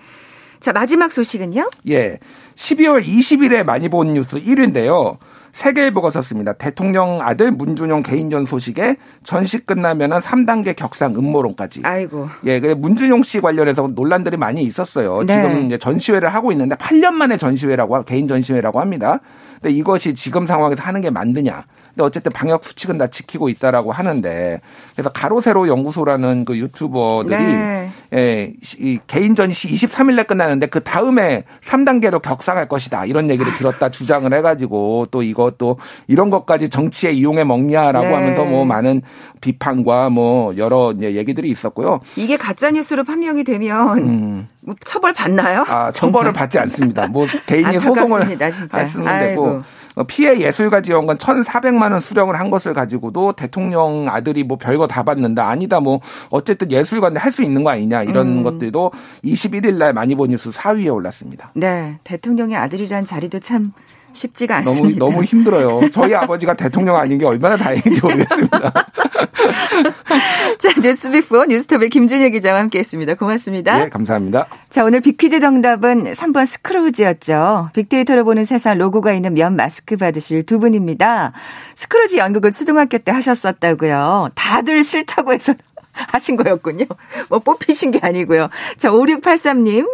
자, 0.63 0.73
마지막 0.73 1.11
소식은요? 1.11 1.69
예. 1.89 2.19
12월 2.55 3.03
20일에 3.05 3.65
많이 3.65 3.89
본 3.89 4.13
뉴스 4.15 4.39
1위인데요. 4.41 5.17
세계일보가 5.51 6.09
썼습니다. 6.11 6.53
대통령 6.55 7.19
아들 7.21 7.51
문준용 7.51 8.03
개인전 8.03 8.47
소식에 8.47 8.97
전시 9.25 9.59
끝나면은 9.67 10.19
3단계 10.19 10.75
격상 10.77 11.15
음모론까지. 11.17 11.81
아이고. 11.83 12.29
예, 12.47 12.61
그 12.61 12.69
문준용 12.69 13.23
씨 13.25 13.41
관련해서 13.41 13.89
논란들이 13.93 14.37
많이 14.37 14.63
있었어요. 14.63 15.25
네. 15.27 15.35
지금 15.35 15.67
이제 15.67 15.77
전시회를 15.77 16.29
하고 16.33 16.53
있는데 16.53 16.77
8년 16.77 17.11
만에 17.15 17.37
전시회라고 17.37 17.97
하- 17.97 18.03
개인 18.05 18.29
전시회라고 18.29 18.81
합니다. 18.81 19.19
근데 19.61 19.75
이것이 19.75 20.15
지금 20.15 20.47
상황에서 20.47 20.83
하는 20.85 21.01
게 21.03 21.11
맞느냐? 21.11 21.65
근데 21.89 22.03
어쨌든 22.05 22.33
방역 22.33 22.65
수칙은 22.65 22.97
다 22.97 23.09
지키고 23.09 23.51
있다라고 23.51 23.93
하는데 23.93 24.61
그래서 24.95 25.11
가로세로 25.11 25.69
연구소라는 25.69 26.47
그 26.47 26.57
유튜버들이 26.57 27.37
네. 27.37 27.91
예, 28.15 28.53
이 28.79 28.99
개인 29.07 29.35
전시 29.35 29.69
23일 29.69 30.17
내 30.17 30.23
끝나는데 30.25 30.67
그 30.67 30.81
다음에 30.83 31.45
3단계로 31.65 32.21
격상할 32.21 32.69
것이다. 32.69 33.07
이런 33.07 33.31
얘기를 33.31 33.53
들었다 33.55 33.89
주장을 33.91 34.31
해가지고 34.33 35.07
또 35.11 35.23
이것도 35.23 35.79
이런 36.09 36.29
것까지 36.29 36.69
정치에 36.69 37.11
이용해 37.11 37.45
먹냐라고 37.45 38.07
네. 38.07 38.13
하면서 38.15 38.45
뭐 38.45 38.65
많은 38.67 39.01
비판과 39.41 40.11
뭐 40.11 40.55
여러 40.59 40.93
이제 40.93 41.15
얘기들이 41.15 41.49
있었고요. 41.51 42.01
이게 42.17 42.37
가짜 42.37 42.71
뉴스로 42.71 43.05
판명이 43.05 43.45
되면 43.45 44.47
뭐 44.61 44.75
처벌 44.85 45.13
받나요? 45.15 45.61
음. 45.63 45.67
아, 45.69 45.91
처벌을 45.91 46.33
받지 46.33 46.59
않습니다. 46.59 47.07
뭐 47.07 47.27
개인이 47.47 47.79
소송을. 47.81 48.39
했으면 48.43 49.09
아이고. 49.09 49.45
되고 49.45 49.57
어, 49.57 49.63
피해 50.09 50.39
예술가 50.41 50.81
지원금 50.81 51.17
1,400만 51.17 51.91
원 51.93 52.01
수령을 52.01 52.39
한 52.39 52.51
것을 52.51 52.73
가지고도 52.75 53.33
대통령 53.33 54.07
아들이 54.09 54.45
뭐 54.45 54.57
별거 54.57 54.87
다 54.87 55.03
받는다. 55.03 55.49
아니다. 55.49 55.81
뭐 55.81 56.01
어쨌든 56.31 56.71
예술가인데 56.71 57.19
할 57.21 57.33
수 57.33 57.43
있는 57.43 57.65
거 57.65 57.71
아니냐. 57.71 58.03
이런 58.03 58.27
음. 58.27 58.43
것들도 58.43 58.93
21일 59.25 59.77
날 59.77 59.93
많이 59.95 60.15
본 60.15 60.31
뉴스 60.31 60.51
4위에 60.51 60.95
올랐습니다. 60.95 61.51
네. 61.55 61.99
대통령의 62.05 62.57
아들이란 62.57 63.07
자리도 63.07 63.39
참 63.39 63.73
쉽지가 64.13 64.61
너무 64.61 64.71
않습니다. 64.71 64.99
너무 64.99 65.23
힘들어요. 65.25 65.89
저희 65.91 66.15
아버지가 66.15 66.55
대통령 66.55 66.97
아닌 66.97 67.17
게 67.19 67.25
얼마나 67.25 67.57
다행인지 67.57 68.01
모르겠습니다. 68.03 68.73
자, 70.59 70.81
뉴스 70.81 71.17
빅포 71.17 71.47
뉴스톱의 71.47 71.89
김준일 71.91 72.31
기자와 72.31 72.61
함께했습니다. 72.61 73.15
고맙습니다. 73.15 73.85
예, 73.85 73.89
감사합니다. 73.89 74.47
자, 74.71 74.85
오늘 74.85 75.01
빅퀴즈 75.01 75.41
정답은 75.41 76.13
3번 76.13 76.47
스크루지였죠. 76.47 77.71
빅데이터로 77.75 78.25
보는 78.25 78.45
세상 78.45 78.79
로고가 78.79 79.13
있는 79.13 79.35
면 79.35 79.57
마스크 79.57 79.97
받으실 79.97 80.45
두 80.45 80.59
분입니다. 80.59 81.33
스크루지 81.75 82.19
연극을 82.19 82.53
초등학교 82.53 82.99
때 82.99 83.13
하셨었다고요. 83.13 84.31
다들 84.35 84.85
싫다고 84.85 85.33
해서 85.33 85.55
하신 86.13 86.37
거였군요. 86.37 86.87
뭐 87.29 87.39
뽑히신 87.39 87.93
게 87.93 88.01
아니고요. 88.03 88.49
자, 88.77 88.91
5683님, 88.91 89.87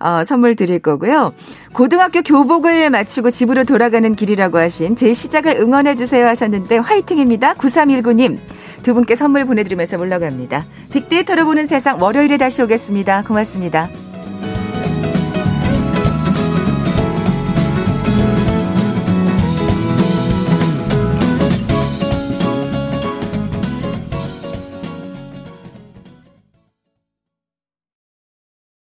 어, 0.00 0.24
선물 0.24 0.56
드릴 0.56 0.80
거고요. 0.80 1.34
고등학교 1.72 2.22
교복을 2.22 2.90
마치고 2.90 3.30
집으로 3.30 3.64
돌아가는 3.64 4.14
길이라고 4.14 4.58
하신 4.58 4.96
제 4.96 5.14
시작을 5.14 5.60
응원해주세요 5.60 6.26
하셨는데 6.26 6.78
화이팅입니다. 6.78 7.54
9319님. 7.54 8.38
두 8.82 8.92
분께 8.92 9.16
선물 9.16 9.46
보내드리면서 9.46 9.96
물러갑니다. 9.96 10.64
빅데이터로 10.92 11.46
보는 11.46 11.64
세상 11.64 12.00
월요일에 12.02 12.36
다시 12.36 12.60
오겠습니다. 12.60 13.22
고맙습니다. 13.22 13.88